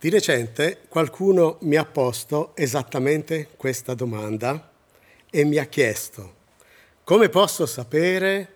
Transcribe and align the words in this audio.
Di 0.00 0.08
recente 0.08 0.78
qualcuno 0.88 1.58
mi 1.60 1.76
ha 1.76 1.84
posto 1.84 2.52
esattamente 2.56 3.48
questa 3.54 3.92
domanda 3.92 4.72
e 5.28 5.44
mi 5.44 5.58
ha 5.58 5.66
chiesto 5.66 6.36
come 7.04 7.28
posso 7.28 7.66
sapere 7.66 8.54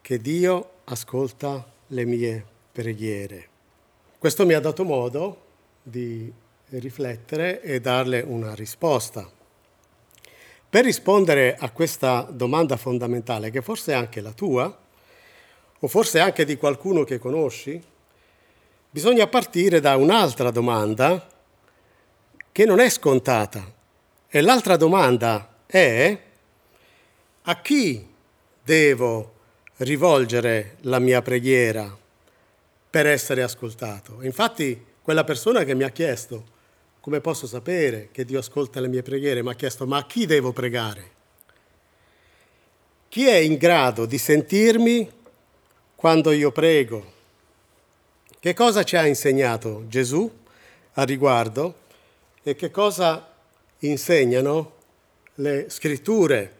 che 0.00 0.18
Dio 0.18 0.70
ascolta 0.84 1.70
le 1.88 2.04
mie 2.06 2.42
preghiere. 2.72 3.48
Questo 4.16 4.46
mi 4.46 4.54
ha 4.54 4.60
dato 4.60 4.82
modo 4.84 5.42
di 5.82 6.32
riflettere 6.70 7.60
e 7.60 7.78
darle 7.78 8.22
una 8.22 8.54
risposta. 8.54 9.30
Per 10.70 10.84
rispondere 10.84 11.54
a 11.54 11.70
questa 11.70 12.26
domanda 12.30 12.78
fondamentale, 12.78 13.50
che 13.50 13.60
forse 13.60 13.92
è 13.92 13.94
anche 13.94 14.22
la 14.22 14.32
tua, 14.32 14.74
o 15.80 15.86
forse 15.86 16.18
anche 16.18 16.46
di 16.46 16.56
qualcuno 16.56 17.04
che 17.04 17.18
conosci, 17.18 17.90
bisogna 18.92 19.26
partire 19.26 19.80
da 19.80 19.96
un'altra 19.96 20.50
domanda 20.50 21.26
che 22.52 22.64
non 22.66 22.78
è 22.78 22.90
scontata. 22.90 23.72
E 24.28 24.40
l'altra 24.42 24.76
domanda 24.76 25.60
è 25.64 26.18
a 27.42 27.60
chi 27.62 28.06
devo 28.62 29.32
rivolgere 29.78 30.76
la 30.82 30.98
mia 30.98 31.22
preghiera 31.22 31.96
per 32.90 33.06
essere 33.06 33.42
ascoltato? 33.42 34.18
Infatti 34.20 34.84
quella 35.00 35.24
persona 35.24 35.64
che 35.64 35.74
mi 35.74 35.84
ha 35.84 35.90
chiesto 35.90 36.50
come 37.00 37.20
posso 37.20 37.46
sapere 37.46 38.10
che 38.12 38.26
Dio 38.26 38.38
ascolta 38.38 38.78
le 38.78 38.88
mie 38.88 39.02
preghiere, 39.02 39.42
mi 39.42 39.50
ha 39.50 39.54
chiesto 39.54 39.86
ma 39.86 39.96
a 39.96 40.06
chi 40.06 40.26
devo 40.26 40.52
pregare? 40.52 41.10
Chi 43.08 43.26
è 43.26 43.36
in 43.36 43.56
grado 43.56 44.04
di 44.04 44.18
sentirmi 44.18 45.10
quando 45.96 46.30
io 46.30 46.52
prego? 46.52 47.20
Che 48.42 48.54
cosa 48.54 48.82
ci 48.82 48.96
ha 48.96 49.06
insegnato 49.06 49.84
Gesù 49.86 50.28
a 50.94 51.04
riguardo 51.04 51.76
e 52.42 52.56
che 52.56 52.72
cosa 52.72 53.34
insegnano 53.78 54.78
le 55.34 55.66
scritture? 55.68 56.58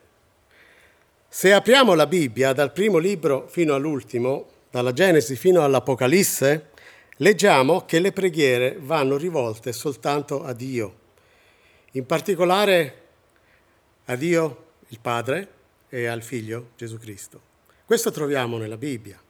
Se 1.29 1.53
apriamo 1.53 1.95
la 1.95 2.07
Bibbia 2.07 2.53
dal 2.53 2.71
primo 2.71 2.99
libro 2.99 3.49
fino 3.49 3.75
all'ultimo, 3.75 4.47
dalla 4.71 4.93
Genesi 4.93 5.35
fino 5.35 5.65
all'Apocalisse, 5.65 6.71
leggiamo 7.17 7.85
che 7.85 7.99
le 7.99 8.13
preghiere 8.13 8.77
vanno 8.79 9.17
rivolte 9.17 9.73
soltanto 9.73 10.45
a 10.45 10.53
Dio, 10.53 10.95
in 11.95 12.07
particolare 12.07 13.01
a 14.05 14.15
Dio 14.15 14.67
il 14.87 15.01
Padre 15.01 15.49
e 15.89 16.07
al 16.07 16.23
Figlio 16.23 16.69
Gesù 16.77 16.97
Cristo. 16.99 17.41
Questo 17.85 18.13
troviamo 18.13 18.57
nella 18.57 18.77
Bibbia. 18.77 19.21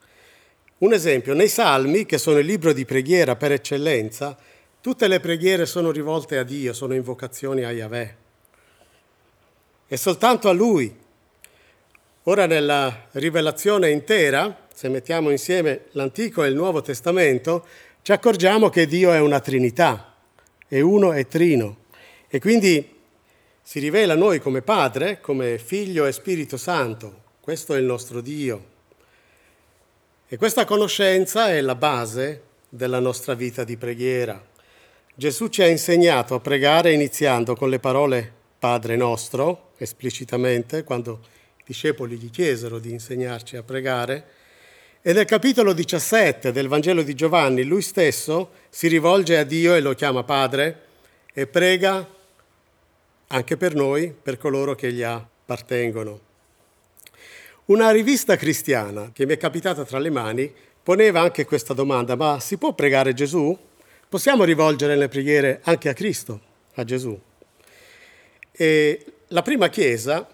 Un 0.83 0.93
esempio, 0.93 1.33
nei 1.33 1.47
Salmi, 1.47 2.05
che 2.05 2.19
sono 2.19 2.39
il 2.39 2.47
libro 2.47 2.73
di 2.73 2.85
preghiera 2.85 3.37
per 3.37 3.53
eccellenza, 3.53 4.37
tutte 4.81 5.07
le 5.07 5.21
preghiere 5.21 5.65
sono 5.65 5.93
rivolte 5.93 6.39
a 6.39 6.43
Dio, 6.43 6.73
sono 6.73 6.93
invocazioni 6.93 7.63
a 7.63 7.71
Yahweh. 7.71 8.17
E 9.87 9.97
soltanto 9.97 10.49
a 10.49 10.53
Lui. 10.53 10.93
Ora 12.25 12.47
nella 12.47 13.07
rivelazione 13.13 13.91
intera, 13.91 14.67
se 14.75 14.89
mettiamo 14.89 15.31
insieme 15.31 15.83
l'Antico 15.93 16.43
e 16.43 16.49
il 16.49 16.57
Nuovo 16.57 16.83
Testamento, 16.83 17.65
ci 18.03 18.11
accorgiamo 18.11 18.69
che 18.69 18.89
Dio 18.89 19.13
è 19.13 19.21
una 19.21 19.39
Trinità, 19.39 20.17
è 20.67 20.81
uno 20.81 21.13
e 21.13 21.29
trino. 21.29 21.77
E 22.27 22.41
quindi 22.41 22.99
si 23.63 23.79
rivela 23.79 24.15
a 24.15 24.17
noi 24.17 24.41
come 24.41 24.63
Padre, 24.63 25.21
come 25.21 25.59
Figlio 25.59 26.07
e 26.07 26.13
Spirito 26.13 26.57
Santo. 26.57 27.23
Questo 27.41 27.73
è 27.73 27.79
il 27.79 27.85
nostro 27.85 28.21
Dio. 28.21 28.71
E 30.33 30.39
questa 30.39 30.65
conoscenza 30.65 31.51
è 31.51 31.61
la 31.61 31.75
base 31.75 32.41
della 32.71 33.01
nostra 33.01 33.35
vita 33.35 33.65
di 33.65 33.77
preghiera. 33.77 34.43
Gesù 35.15 35.49
ci 35.49 35.61
ha 35.61 35.69
insegnato 35.69 36.35
a 36.35 36.41
pregare 36.41 36.95
iniziando 36.95 37.55
con 37.55 37.69
le 37.69 37.79
parole 37.79 38.33
Padre 38.59 38.97
nostro, 38.97 39.73
esplicitamente, 39.77 40.85
quando 40.85 41.21
i 41.59 41.63
discepoli 41.67 42.17
gli 42.17 42.31
chiesero 42.31 42.79
di 42.79 42.93
insegnarci 42.93 43.59
a 43.59 43.63
pregare. 43.63 44.25
E 45.03 45.13
nel 45.13 45.27
capitolo 45.27 45.75
17 45.75 46.51
del 46.51 46.67
Vangelo 46.67 47.03
di 47.03 47.13
Giovanni 47.13 47.65
lui 47.65 47.83
stesso 47.83 48.53
si 48.71 48.89
rivolge 48.89 49.37
a 49.37 49.45
Dio 49.45 49.75
e 49.75 49.81
lo 49.81 49.93
chiama 49.93 50.23
Padre 50.23 50.81
e 51.35 51.47
prega 51.47 52.09
anche 53.27 53.57
per 53.59 53.75
noi, 53.75 54.11
per 54.23 54.39
coloro 54.39 54.75
che 54.75 54.95
gli 54.95 55.03
appartengono. 55.03 56.32
Una 57.65 57.93
rivista 57.93 58.35
cristiana 58.35 59.13
che 59.13 59.25
mi 59.25 59.35
è 59.35 59.37
capitata 59.37 59.85
tra 59.85 60.01
le 60.01 60.11
mani 60.11 60.53
poneva 60.83 61.21
anche 61.21 61.45
questa 61.45 61.75
domanda, 61.75 62.17
ma 62.17 62.41
si 62.41 62.57
può 62.59 62.75
pregare 62.75 63.15
Gesù? 63.15 63.57
Possiamo 64.09 64.43
rivolgere 64.43 64.97
le 64.97 65.07
preghiere 65.07 65.61
anche 65.63 65.89
a 65.89 65.93
Cristo, 65.93 66.41
a 66.75 66.83
Gesù? 66.83 67.17
E 68.51 69.07
la 69.29 69.43
prima 69.43 69.69
chiesa 69.69 70.27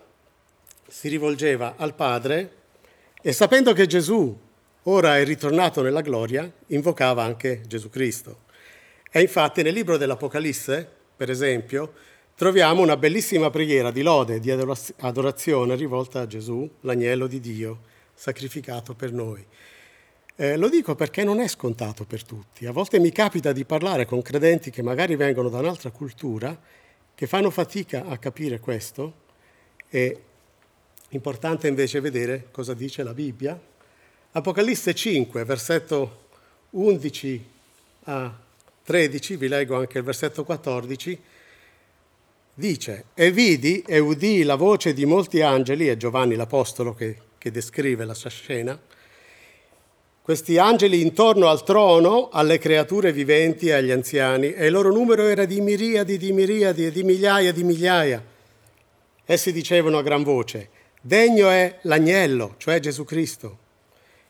si 0.87 1.09
rivolgeva 1.09 1.75
al 1.77 1.95
Padre 1.95 2.53
e 3.21 3.33
sapendo 3.33 3.75
che 3.75 3.87
Gesù 3.87 4.35
ora 4.85 5.19
è 5.19 5.25
ritornato 5.25 5.83
nella 5.83 6.01
gloria, 6.01 6.51
invocava 6.69 7.25
anche 7.25 7.61
Gesù 7.67 7.91
Cristo. 7.91 8.45
E 9.13 9.21
infatti 9.21 9.61
nel 9.63 9.75
libro 9.75 9.99
dell'Apocalisse, 9.99 10.89
per 11.15 11.29
esempio, 11.29 11.93
troviamo 12.39 12.83
una 12.83 12.97
bellissima 12.97 13.51
preghiera 13.51 13.91
di 13.91 14.01
lode, 14.01 14.39
di 14.39 14.49
adorazione 14.53 15.75
rivolta 15.75 16.21
a 16.21 16.27
Gesù, 16.29 16.71
l'agnello 16.83 17.27
di 17.27 17.41
Dio, 17.41 17.81
sacrificato 18.15 18.95
per 18.95 19.13
noi. 19.13 19.45
Eh, 20.37 20.57
lo 20.57 20.69
dico 20.69 20.95
perché 20.95 21.25
non 21.25 21.41
è 21.41 21.49
scontato 21.49 22.05
per 22.05 22.23
tutti. 22.23 22.65
A 22.67 22.71
volte 22.71 23.01
mi 23.01 23.11
capita 23.11 23.51
di 23.51 23.65
parlare 23.65 24.07
con 24.07 24.23
credenti 24.23 24.71
che 24.71 24.83
magari 24.83 25.17
vengono 25.17 25.49
da 25.49 25.59
un'altra 25.59 25.91
cultura, 25.91 26.57
che 27.13 27.27
fanno 27.27 27.51
fatica 27.51 28.05
a 28.07 28.17
capire 28.19 28.61
questo. 28.61 29.15
È 29.89 30.17
importante 31.09 31.67
invece 31.67 31.99
vedere 31.99 32.47
cosa 32.53 32.73
dice 32.73 33.03
la 33.03 33.15
Bibbia. 33.15 33.61
Apocalisse 34.31 34.95
5, 34.95 35.45
versetto 35.45 36.27
11 36.71 37.49
a 38.05 38.33
13, 38.85 39.37
vi 39.37 39.49
leggo 39.49 39.77
anche 39.77 39.99
il 39.99 40.05
versetto 40.05 40.45
14 40.45 41.28
dice, 42.59 43.05
e 43.15 43.31
vidi 43.31 43.85
e 43.87 44.01
udì 44.01 44.43
la 44.43 44.57
voce 44.57 44.93
di 44.93 45.07
molti 45.07 45.43
angeli, 45.43 45.87
è 45.87 45.97
Giovanni 45.97 46.35
l'Apostolo 46.35 46.93
che, 46.93 47.17
che 47.39 47.53
descrive 47.53 48.05
la 48.05 48.15
sua 48.15 48.31
scena, 48.31 48.77
questi 50.21 50.59
angeli 50.59 51.01
intorno 51.01 51.47
al 51.47 51.63
trono, 51.63 52.31
alle 52.31 52.59
creature 52.59 53.13
viventi 53.13 53.69
e 53.69 53.75
agli 53.75 53.93
anziani, 53.93 54.53
e 54.53 54.67
il 54.67 54.73
loro 54.73 54.93
numero 54.93 55.23
era 55.23 55.45
di 55.45 55.61
miriadi, 55.61 56.19
di 56.19 56.33
miriadi 56.33 56.85
e 56.85 56.91
di 56.91 57.05
migliaia 57.05 57.53
di 57.53 57.63
migliaia. 57.63 58.23
Essi 59.25 59.53
dicevano 59.53 59.99
a 59.99 60.03
gran 60.03 60.25
voce, 60.25 60.69
degno 61.01 61.49
è 61.49 61.79
l'agnello, 61.83 62.57
cioè 62.59 62.81
Gesù 62.81 63.05
Cristo, 63.05 63.59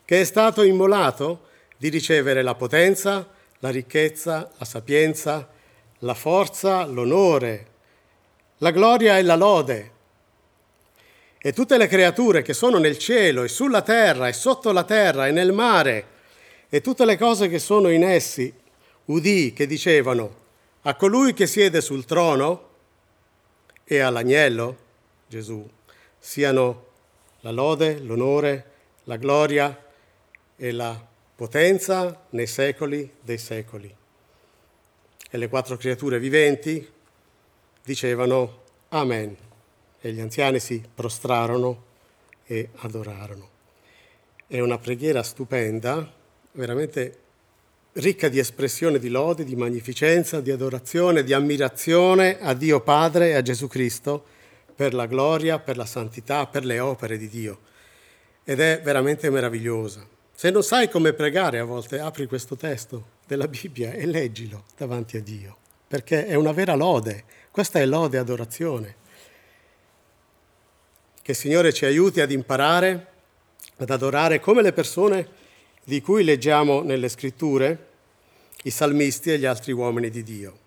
che 0.05 0.21
è 0.21 0.23
stato 0.23 0.61
immolato 0.61 1.47
di 1.77 1.89
ricevere 1.89 2.43
la 2.43 2.53
potenza, 2.53 3.27
la 3.57 3.69
ricchezza, 3.69 4.51
la 4.55 4.65
sapienza, 4.65 5.49
la 5.99 6.13
forza, 6.13 6.85
l'onore, 6.85 7.65
la 8.59 8.71
gloria 8.71 9.17
e 9.17 9.23
la 9.23 9.35
lode. 9.35 9.91
E 11.37 11.53
tutte 11.53 11.77
le 11.77 11.87
creature 11.87 12.41
che 12.41 12.53
sono 12.53 12.77
nel 12.77 12.97
cielo 12.97 13.43
e 13.43 13.47
sulla 13.47 13.81
terra 13.81 14.27
e 14.27 14.33
sotto 14.33 14.71
la 14.71 14.83
terra 14.83 15.27
e 15.27 15.31
nel 15.31 15.53
mare 15.53 16.07
e 16.69 16.81
tutte 16.81 17.05
le 17.05 17.17
cose 17.17 17.47
che 17.47 17.59
sono 17.59 17.89
in 17.89 18.03
essi, 18.03 18.53
udì 19.05 19.53
che 19.53 19.65
dicevano 19.65 20.47
a 20.81 20.95
colui 20.95 21.33
che 21.33 21.47
siede 21.47 21.81
sul 21.81 22.05
trono 22.05 22.67
e 23.85 23.99
all'agnello, 23.99 24.77
Gesù, 25.27 25.67
siano 26.17 26.87
la 27.41 27.51
lode, 27.51 27.99
l'onore, 27.99 28.71
la 29.05 29.15
gloria 29.15 29.85
e 30.55 30.71
la 30.71 31.07
potenza 31.35 32.25
nei 32.31 32.47
secoli 32.47 33.09
dei 33.21 33.37
secoli. 33.37 33.95
E 35.31 35.37
le 35.37 35.47
quattro 35.47 35.77
creature 35.77 36.19
viventi 36.19 36.87
dicevano 37.83 38.58
Amen 38.89 39.37
e 40.01 40.11
gli 40.11 40.19
anziani 40.19 40.59
si 40.59 40.81
prostrarono 40.93 41.83
e 42.45 42.69
adorarono. 42.77 43.47
È 44.47 44.59
una 44.59 44.79
preghiera 44.79 45.21
stupenda, 45.21 46.11
veramente 46.53 47.17
ricca 47.93 48.29
di 48.29 48.39
espressione 48.39 48.97
di 48.97 49.09
lode, 49.09 49.43
di 49.43 49.55
magnificenza, 49.55 50.41
di 50.41 50.51
adorazione, 50.51 51.23
di 51.23 51.33
ammirazione 51.33 52.39
a 52.39 52.53
Dio 52.53 52.81
Padre 52.81 53.29
e 53.29 53.33
a 53.33 53.41
Gesù 53.41 53.67
Cristo 53.67 54.23
per 54.73 54.93
la 54.93 55.05
gloria, 55.05 55.59
per 55.59 55.77
la 55.77 55.85
santità, 55.85 56.47
per 56.47 56.65
le 56.65 56.79
opere 56.79 57.17
di 57.17 57.27
Dio. 57.27 57.59
Ed 58.43 58.59
è 58.59 58.81
veramente 58.81 59.29
meravigliosa. 59.29 60.07
Se 60.33 60.49
non 60.49 60.63
sai 60.63 60.89
come 60.89 61.13
pregare 61.13 61.59
a 61.59 61.65
volte, 61.65 61.99
apri 61.99 62.25
questo 62.25 62.55
testo 62.55 63.17
della 63.27 63.47
Bibbia 63.47 63.91
e 63.91 64.05
leggilo 64.05 64.63
davanti 64.77 65.17
a 65.17 65.21
Dio, 65.21 65.57
perché 65.87 66.25
è 66.25 66.33
una 66.35 66.53
vera 66.53 66.75
lode, 66.75 67.25
questa 67.51 67.79
è 67.79 67.85
lode 67.85 68.17
e 68.17 68.19
adorazione. 68.19 68.95
Che 71.21 71.31
il 71.31 71.37
Signore 71.37 71.73
ci 71.73 71.85
aiuti 71.85 72.21
ad 72.21 72.31
imparare, 72.31 73.07
ad 73.77 73.89
adorare 73.89 74.39
come 74.39 74.61
le 74.61 74.73
persone 74.73 75.27
di 75.83 76.01
cui 76.01 76.23
leggiamo 76.23 76.81
nelle 76.81 77.09
scritture 77.09 77.87
i 78.63 78.69
salmisti 78.69 79.31
e 79.31 79.39
gli 79.39 79.45
altri 79.45 79.71
uomini 79.71 80.09
di 80.09 80.23
Dio. 80.23 80.57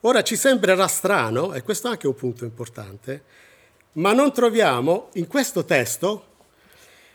Ora 0.00 0.22
ci 0.22 0.36
sembrerà 0.36 0.86
strano, 0.86 1.54
e 1.54 1.62
questo 1.62 1.88
è 1.88 1.90
anche 1.92 2.06
un 2.06 2.14
punto 2.14 2.44
importante, 2.44 3.22
ma 3.92 4.12
non 4.12 4.32
troviamo 4.32 5.08
in 5.14 5.26
questo 5.26 5.64
testo, 5.64 6.26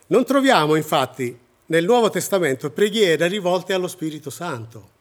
non 0.08 0.26
troviamo 0.26 0.76
infatti 0.76 1.38
nel 1.68 1.86
Nuovo 1.86 2.10
Testamento 2.10 2.72
preghiere 2.72 3.28
rivolte 3.28 3.74
allo 3.74 3.88
Spirito 3.88 4.32
Santo. 4.32 4.98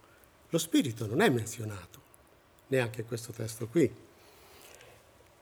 Lo 0.50 0.58
Spirito 0.58 1.06
non 1.06 1.22
è 1.22 1.30
menzionato, 1.30 1.97
neanche 2.68 3.04
questo 3.04 3.32
testo 3.32 3.66
qui. 3.66 3.90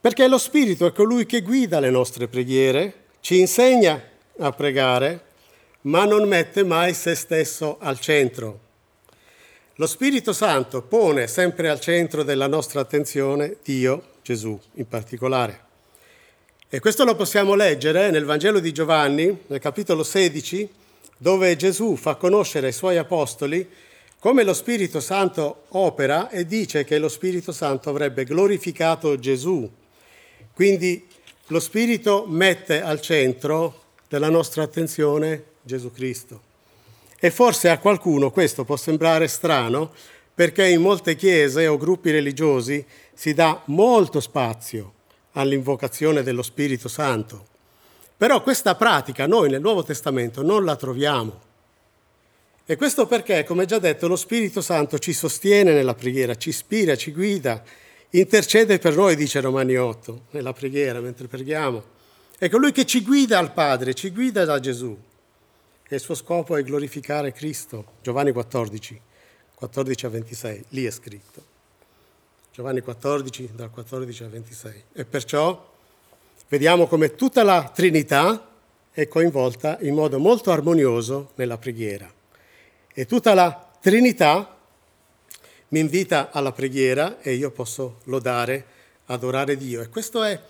Perché 0.00 0.28
lo 0.28 0.38
Spirito 0.38 0.86
è 0.86 0.92
colui 0.92 1.26
che 1.26 1.42
guida 1.42 1.80
le 1.80 1.90
nostre 1.90 2.28
preghiere, 2.28 3.04
ci 3.20 3.38
insegna 3.38 4.00
a 4.38 4.52
pregare, 4.52 5.24
ma 5.82 6.04
non 6.04 6.28
mette 6.28 6.64
mai 6.64 6.94
se 6.94 7.14
stesso 7.14 7.78
al 7.80 7.98
centro. 7.98 8.60
Lo 9.74 9.86
Spirito 9.86 10.32
Santo 10.32 10.82
pone 10.82 11.26
sempre 11.26 11.68
al 11.68 11.80
centro 11.80 12.22
della 12.22 12.46
nostra 12.46 12.80
attenzione 12.80 13.56
Dio, 13.62 14.14
Gesù 14.22 14.58
in 14.74 14.88
particolare. 14.88 15.64
E 16.68 16.80
questo 16.80 17.04
lo 17.04 17.14
possiamo 17.14 17.54
leggere 17.54 18.10
nel 18.10 18.24
Vangelo 18.24 18.58
di 18.58 18.72
Giovanni, 18.72 19.44
nel 19.46 19.60
capitolo 19.60 20.02
16, 20.02 20.68
dove 21.18 21.56
Gesù 21.56 21.96
fa 21.96 22.14
conoscere 22.14 22.68
ai 22.68 22.72
suoi 22.72 22.96
apostoli 22.96 23.68
come 24.26 24.42
lo 24.42 24.54
Spirito 24.54 24.98
Santo 24.98 25.66
opera 25.68 26.30
e 26.30 26.46
dice 26.46 26.82
che 26.82 26.98
lo 26.98 27.08
Spirito 27.08 27.52
Santo 27.52 27.90
avrebbe 27.90 28.24
glorificato 28.24 29.20
Gesù. 29.20 29.70
Quindi 30.52 31.06
lo 31.46 31.60
Spirito 31.60 32.24
mette 32.26 32.82
al 32.82 33.00
centro 33.00 33.82
della 34.08 34.28
nostra 34.28 34.64
attenzione 34.64 35.44
Gesù 35.62 35.92
Cristo. 35.92 36.40
E 37.20 37.30
forse 37.30 37.68
a 37.68 37.78
qualcuno 37.78 38.32
questo 38.32 38.64
può 38.64 38.74
sembrare 38.76 39.28
strano 39.28 39.92
perché 40.34 40.66
in 40.66 40.80
molte 40.80 41.14
chiese 41.14 41.68
o 41.68 41.76
gruppi 41.76 42.10
religiosi 42.10 42.84
si 43.14 43.32
dà 43.32 43.62
molto 43.66 44.18
spazio 44.18 44.92
all'invocazione 45.34 46.24
dello 46.24 46.42
Spirito 46.42 46.88
Santo. 46.88 47.46
Però 48.16 48.42
questa 48.42 48.74
pratica 48.74 49.28
noi 49.28 49.50
nel 49.50 49.60
Nuovo 49.60 49.84
Testamento 49.84 50.42
non 50.42 50.64
la 50.64 50.74
troviamo. 50.74 51.45
E 52.68 52.74
questo 52.74 53.06
perché, 53.06 53.44
come 53.44 53.64
già 53.64 53.78
detto, 53.78 54.08
lo 54.08 54.16
Spirito 54.16 54.60
Santo 54.60 54.98
ci 54.98 55.12
sostiene 55.12 55.72
nella 55.72 55.94
preghiera, 55.94 56.34
ci 56.34 56.48
ispira, 56.48 56.96
ci 56.96 57.12
guida, 57.12 57.62
intercede 58.10 58.80
per 58.80 58.96
noi, 58.96 59.14
dice 59.14 59.40
Romani 59.40 59.76
8, 59.76 60.22
nella 60.30 60.52
preghiera, 60.52 60.98
mentre 60.98 61.28
preghiamo. 61.28 61.94
È 62.36 62.48
colui 62.48 62.72
che 62.72 62.84
ci 62.84 63.02
guida 63.04 63.38
al 63.38 63.52
Padre, 63.52 63.94
ci 63.94 64.10
guida 64.10 64.44
da 64.44 64.58
Gesù. 64.58 64.98
E 65.88 65.94
il 65.94 66.00
suo 66.00 66.16
scopo 66.16 66.56
è 66.56 66.64
glorificare 66.64 67.30
Cristo. 67.30 67.92
Giovanni 68.02 68.32
14, 68.32 69.00
14 69.54 70.06
a 70.06 70.08
26, 70.08 70.64
lì 70.70 70.84
è 70.86 70.90
scritto. 70.90 71.44
Giovanni 72.52 72.80
14, 72.80 73.50
dal 73.54 73.70
14 73.70 74.24
al 74.24 74.30
26. 74.30 74.82
E 74.92 75.04
perciò 75.04 75.72
vediamo 76.48 76.88
come 76.88 77.14
tutta 77.14 77.44
la 77.44 77.70
Trinità 77.72 78.50
è 78.90 79.06
coinvolta 79.06 79.78
in 79.82 79.94
modo 79.94 80.18
molto 80.18 80.50
armonioso 80.50 81.30
nella 81.36 81.58
preghiera. 81.58 82.12
E 82.98 83.04
tutta 83.04 83.34
la 83.34 83.68
Trinità 83.78 84.56
mi 85.68 85.80
invita 85.80 86.30
alla 86.30 86.52
preghiera 86.52 87.20
e 87.20 87.34
io 87.34 87.50
posso 87.50 87.98
lodare, 88.04 88.64
adorare 89.04 89.58
Dio. 89.58 89.82
E 89.82 89.90
questo 89.90 90.22
è 90.22 90.40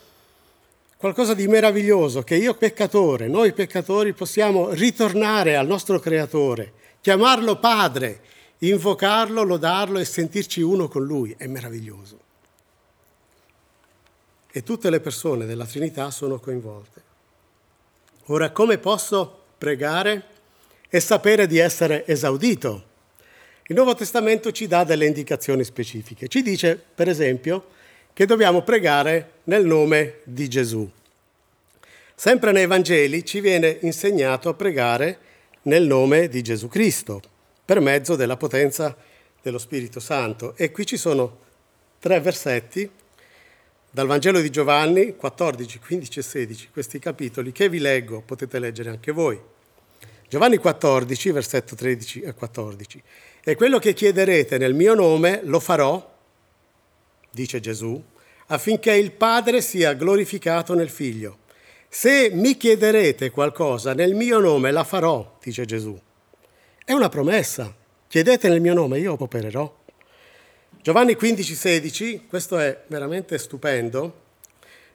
qualcosa 0.97 1.35
di 1.35 1.49
meraviglioso 1.49 2.23
che 2.23 2.37
io 2.37 2.55
peccatore, 2.55 3.27
noi 3.27 3.53
peccatori 3.53 4.13
possiamo 4.13 4.71
ritornare 4.71 5.57
al 5.57 5.67
nostro 5.67 5.99
Creatore, 5.99 6.73
chiamarlo 7.01 7.59
Padre, 7.59 8.21
invocarlo, 8.59 9.43
lodarlo 9.43 9.99
e 9.99 10.05
sentirci 10.05 10.61
uno 10.61 10.87
con 10.87 11.05
Lui. 11.05 11.35
È 11.37 11.49
meraviglioso 11.49 12.21
e 14.53 14.63
tutte 14.63 14.89
le 14.89 15.01
persone 15.01 15.47
della 15.47 15.67
Trinità 15.67 16.13
sono 16.13 16.39
coinvolte. 16.39 17.03
Ora, 18.27 18.53
come 18.53 18.79
posso 18.79 19.43
pregare 19.59 20.36
e 20.97 21.01
sapere 21.01 21.47
di 21.47 21.59
essere 21.59 22.07
esaudito? 22.07 22.85
Il 23.67 23.75
Nuovo 23.75 23.95
Testamento 23.95 24.51
ci 24.51 24.67
dà 24.67 24.83
delle 24.83 25.05
indicazioni 25.05 25.63
specifiche. 25.63 26.27
Ci 26.27 26.41
dice, 26.41 26.83
per 26.95 27.07
esempio, 27.07 27.67
che 28.15 28.25
dobbiamo 28.25 28.63
pregare 28.63 29.33
nel 29.45 29.67
nome 29.67 30.21
di 30.25 30.49
Gesù. 30.49 30.91
Sempre 32.15 32.51
nei 32.53 32.67
Vangeli 32.67 33.27
ci 33.27 33.41
viene 33.41 33.77
insegnato 33.83 34.49
a 34.49 34.55
pregare 34.55 35.19
nel 35.63 35.87
nome 35.87 36.29
di 36.29 36.41
Gesù 36.41 36.67
Cristo, 36.69 37.21
per 37.63 37.81
mezzo 37.81 38.17
della 38.17 38.39
potenza 38.39 38.97
dello 39.43 39.59
Spirito 39.59 40.01
Santo. 40.01 40.55
E 40.57 40.71
qui 40.71 40.87
ci 40.87 40.97
sono 40.97 41.41
tre 41.99 42.21
versetti 42.21 42.89
dal 43.91 44.07
Vangelo 44.07 44.41
di 44.41 44.49
Giovanni 44.49 45.15
14, 45.15 45.79
15 45.79 46.19
e 46.19 46.23
16, 46.23 46.69
questi 46.71 46.99
capitoli 46.99 47.53
che 47.53 47.69
vi 47.69 47.81
leggo, 47.81 48.23
potete 48.23 48.59
leggere 48.59 48.89
anche 48.89 49.13
voi. 49.13 49.39
Giovanni 50.28 50.56
14, 50.56 51.31
versetto 51.31 51.75
13 51.75 52.20
e 52.23 52.34
14. 52.34 53.02
E 53.44 53.55
quello 53.55 53.78
che 53.78 53.94
chiederete 53.94 54.58
nel 54.58 54.75
mio 54.75 54.94
nome 54.94 55.40
lo 55.44 55.61
farò, 55.61 56.14
dice 57.31 57.61
Gesù, 57.61 58.02
affinché 58.46 58.93
il 58.94 59.12
Padre 59.12 59.61
sia 59.61 59.93
glorificato 59.94 60.75
nel 60.75 60.90
Figlio. 60.90 61.38
Se 61.88 62.31
mi 62.32 62.56
chiederete 62.56 63.31
qualcosa 63.31 63.94
nel 63.94 64.14
mio 64.14 64.40
nome 64.40 64.73
la 64.73 64.82
farò, 64.82 65.38
dice 65.40 65.64
Gesù. 65.64 65.96
È 66.84 66.93
una 66.93 67.08
promessa. 67.08 67.73
Chiedete 68.08 68.49
nel 68.49 68.61
mio 68.61 68.75
nome, 68.75 68.99
io 68.99 69.17
opererò. 69.19 69.75
Giovanni 70.82 71.14
15, 71.14 71.55
16, 71.55 72.26
questo 72.28 72.58
è 72.58 72.82
veramente 72.87 73.38
stupendo. 73.38 74.23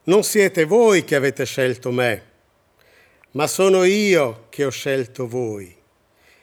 Non 0.03 0.23
siete 0.23 0.65
voi 0.65 1.03
che 1.03 1.15
avete 1.15 1.45
scelto 1.45 1.91
me, 1.91 2.30
ma 3.31 3.47
sono 3.47 3.83
io 3.83 4.47
che 4.49 4.65
ho 4.65 4.69
scelto 4.69 5.27
voi. 5.27 5.75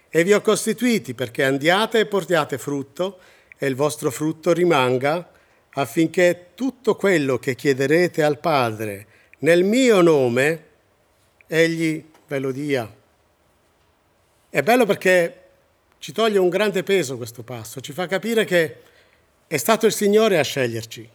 E 0.09 0.25
vi 0.25 0.33
ho 0.33 0.41
costituiti 0.41 1.15
perché 1.15 1.45
andiate 1.45 2.01
e 2.01 2.07
portiate 2.07 2.57
frutto 2.57 3.19
e 3.59 3.67
il 3.67 3.75
vostro 3.75 4.11
frutto 4.11 4.53
rimanga, 4.53 5.31
affinché 5.71 6.51
tutto 6.55 6.97
quello 6.97 7.39
che 7.39 7.55
chiederete 7.55 8.23
al 8.23 8.39
Padre 8.39 9.07
nel 9.41 9.65
mio 9.65 10.01
nome, 10.01 10.65
egli 11.47 12.05
ve 12.27 12.39
lo 12.39 12.51
dia. 12.51 12.93
È 14.51 14.63
bello 14.63 14.87
perché 14.87 15.43
ci 15.99 16.13
toglie 16.13 16.39
un 16.39 16.49
grande 16.49 16.83
peso 16.83 17.17
questo 17.17 17.43
passo, 17.43 17.81
ci 17.81 17.93
fa 17.93 18.07
capire 18.07 18.45
che 18.45 18.77
è 19.47 19.57
stato 19.57 19.87
il 19.87 19.93
Signore 19.93 20.39
a 20.39 20.43
sceglierci 20.43 21.09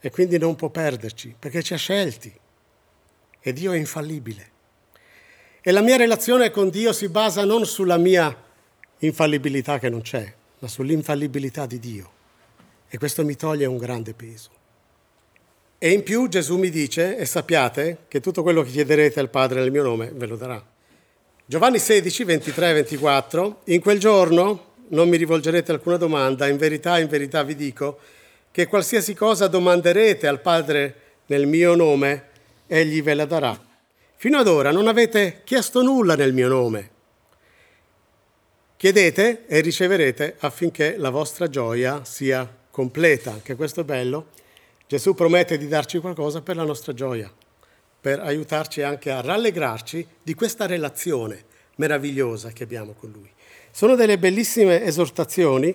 e 0.00 0.10
quindi 0.10 0.38
non 0.38 0.56
può 0.56 0.68
perderci 0.68 1.34
perché 1.38 1.62
ci 1.62 1.74
ha 1.74 1.78
scelti 1.78 2.32
e 3.40 3.52
Dio 3.52 3.72
è 3.72 3.76
infallibile. 3.76 4.58
E 5.62 5.72
la 5.72 5.82
mia 5.82 5.96
relazione 5.96 6.50
con 6.50 6.70
Dio 6.70 6.92
si 6.94 7.08
basa 7.08 7.44
non 7.44 7.66
sulla 7.66 7.98
mia 7.98 8.34
infallibilità 9.00 9.78
che 9.78 9.90
non 9.90 10.00
c'è, 10.00 10.32
ma 10.58 10.68
sull'infallibilità 10.68 11.66
di 11.66 11.78
Dio. 11.78 12.10
E 12.88 12.96
questo 12.96 13.24
mi 13.24 13.36
toglie 13.36 13.66
un 13.66 13.76
grande 13.76 14.14
peso. 14.14 14.48
E 15.78 15.90
in 15.92 16.02
più 16.02 16.28
Gesù 16.28 16.56
mi 16.56 16.70
dice, 16.70 17.16
e 17.18 17.26
sappiate 17.26 17.98
che 18.08 18.20
tutto 18.20 18.42
quello 18.42 18.62
che 18.62 18.70
chiederete 18.70 19.20
al 19.20 19.28
Padre 19.28 19.60
nel 19.60 19.70
mio 19.70 19.82
nome 19.82 20.10
ve 20.14 20.26
lo 20.26 20.36
darà. 20.36 20.64
Giovanni 21.44 21.78
16, 21.78 22.24
23 22.24 22.72
24, 22.72 23.60
in 23.64 23.80
quel 23.80 23.98
giorno 23.98 24.68
non 24.88 25.08
mi 25.10 25.18
rivolgerete 25.18 25.72
alcuna 25.72 25.96
domanda, 25.96 26.46
in 26.48 26.56
verità, 26.56 26.98
in 26.98 27.08
verità 27.08 27.42
vi 27.42 27.54
dico 27.54 27.98
che 28.50 28.66
qualsiasi 28.66 29.14
cosa 29.14 29.46
domanderete 29.46 30.26
al 30.26 30.40
Padre 30.40 30.94
nel 31.26 31.46
mio 31.46 31.74
nome, 31.74 32.28
egli 32.66 33.02
ve 33.02 33.14
la 33.14 33.26
darà. 33.26 33.68
Fino 34.20 34.36
ad 34.36 34.48
ora 34.48 34.70
non 34.70 34.86
avete 34.86 35.40
chiesto 35.44 35.80
nulla 35.80 36.14
nel 36.14 36.34
mio 36.34 36.46
nome. 36.46 36.90
Chiedete 38.76 39.46
e 39.46 39.60
riceverete 39.60 40.36
affinché 40.40 40.98
la 40.98 41.08
vostra 41.08 41.48
gioia 41.48 42.04
sia 42.04 42.46
completa. 42.70 43.32
Anche 43.32 43.54
questo 43.54 43.80
è 43.80 43.84
bello. 43.84 44.26
Gesù 44.86 45.14
promette 45.14 45.56
di 45.56 45.68
darci 45.68 46.00
qualcosa 46.00 46.42
per 46.42 46.56
la 46.56 46.64
nostra 46.64 46.92
gioia, 46.92 47.32
per 47.98 48.20
aiutarci 48.20 48.82
anche 48.82 49.10
a 49.10 49.22
rallegrarci 49.22 50.06
di 50.22 50.34
questa 50.34 50.66
relazione 50.66 51.44
meravigliosa 51.76 52.50
che 52.50 52.64
abbiamo 52.64 52.92
con 52.92 53.10
Lui. 53.12 53.30
Sono 53.70 53.94
delle 53.94 54.18
bellissime 54.18 54.84
esortazioni 54.84 55.74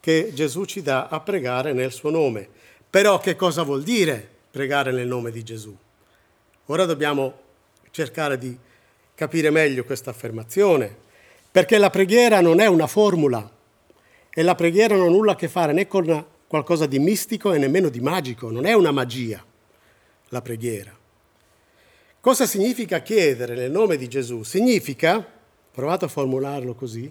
che 0.00 0.32
Gesù 0.34 0.64
ci 0.64 0.82
dà 0.82 1.06
a 1.06 1.20
pregare 1.20 1.72
nel 1.72 1.92
suo 1.92 2.10
nome. 2.10 2.48
Però 2.90 3.20
che 3.20 3.36
cosa 3.36 3.62
vuol 3.62 3.84
dire 3.84 4.28
pregare 4.50 4.90
nel 4.90 5.06
nome 5.06 5.30
di 5.30 5.44
Gesù? 5.44 5.72
Ora 6.66 6.86
dobbiamo 6.86 7.42
cercare 7.94 8.36
di 8.38 8.58
capire 9.14 9.50
meglio 9.50 9.84
questa 9.84 10.10
affermazione, 10.10 10.92
perché 11.48 11.78
la 11.78 11.90
preghiera 11.90 12.40
non 12.40 12.58
è 12.58 12.66
una 12.66 12.88
formula 12.88 13.48
e 14.30 14.42
la 14.42 14.56
preghiera 14.56 14.96
non 14.96 15.06
ha 15.06 15.10
nulla 15.10 15.32
a 15.32 15.36
che 15.36 15.46
fare 15.46 15.72
né 15.72 15.86
con 15.86 16.26
qualcosa 16.48 16.86
di 16.86 16.98
mistico 16.98 17.52
e 17.52 17.58
nemmeno 17.58 17.88
di 17.90 18.00
magico, 18.00 18.50
non 18.50 18.66
è 18.66 18.72
una 18.72 18.90
magia 18.90 19.44
la 20.30 20.42
preghiera. 20.42 20.92
Cosa 22.18 22.46
significa 22.46 23.00
chiedere 23.00 23.54
nel 23.54 23.70
nome 23.70 23.96
di 23.96 24.08
Gesù? 24.08 24.42
Significa, 24.42 25.24
provate 25.70 26.06
a 26.06 26.08
formularlo 26.08 26.74
così, 26.74 27.08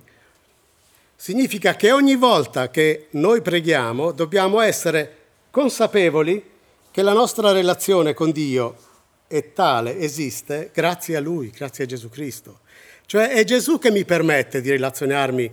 significa 1.16 1.78
che 1.78 1.94
ogni 1.94 2.18
volta 2.18 2.70
che 2.70 3.08
noi 3.12 3.42
preghiamo 3.42 4.12
dobbiamo 4.12 4.60
essere 4.60 5.18
consapevoli 5.50 6.52
che 6.92 7.02
la 7.02 7.13
nostra 7.13 7.54
relazione 7.54 8.13
con 8.13 8.32
Dio 8.32 8.92
è 9.38 9.52
tale, 9.52 9.98
esiste, 9.98 10.70
grazie 10.72 11.16
a 11.16 11.20
Lui, 11.20 11.50
grazie 11.50 11.86
a 11.86 11.88
Gesù 11.88 12.08
Cristo. 12.08 12.60
Cioè 13.08 13.30
è 13.30 13.44
Gesù 13.44 13.80
che 13.80 13.90
mi 13.90 14.06
permette 14.06 14.62
di 14.62 14.70
relazionarmi 14.70 15.52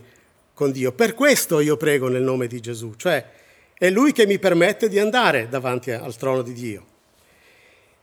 con 0.52 0.70
Dio. 0.70 0.92
Per 0.92 1.14
questo 1.14 1.60
io 1.60 1.78
prego 1.78 2.08
nel 2.08 2.22
nome 2.22 2.46
di 2.46 2.60
Gesù, 2.60 2.92
cioè 2.96 3.24
è 3.72 3.88
Lui 3.88 4.12
che 4.12 4.26
mi 4.26 4.38
permette 4.38 4.86
di 4.90 4.98
andare 4.98 5.48
davanti 5.48 5.92
al 5.92 6.14
trono 6.16 6.42
di 6.42 6.52
Dio. 6.52 6.84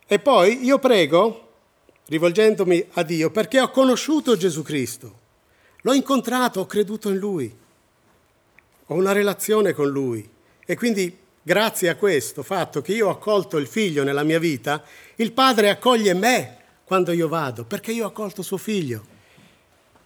E 0.07 0.17
poi 0.17 0.65
io 0.65 0.79
prego 0.79 1.51
rivolgendomi 2.07 2.83
a 2.93 3.03
Dio 3.03 3.29
perché 3.29 3.61
ho 3.61 3.69
conosciuto 3.69 4.35
Gesù 4.35 4.63
Cristo, 4.63 5.19
l'ho 5.81 5.93
incontrato, 5.93 6.61
ho 6.61 6.65
creduto 6.65 7.09
in 7.09 7.17
Lui, 7.17 7.55
ho 8.87 8.93
una 8.95 9.11
relazione 9.11 9.73
con 9.73 9.89
Lui 9.89 10.27
e 10.65 10.75
quindi 10.75 11.15
grazie 11.47 11.87
a 11.87 11.95
questo 11.95 12.43
fatto 12.43 12.81
che 12.81 12.91
io 12.91 13.07
ho 13.07 13.09
accolto 13.09 13.55
il 13.55 13.67
figlio 13.67 14.03
nella 14.03 14.23
mia 14.23 14.37
vita, 14.37 14.83
il 15.15 15.31
Padre 15.31 15.69
accoglie 15.69 16.13
me 16.13 16.57
quando 16.83 17.13
io 17.13 17.29
vado 17.29 17.63
perché 17.63 17.93
io 17.93 18.03
ho 18.03 18.09
accolto 18.09 18.41
suo 18.41 18.57
figlio. 18.57 19.15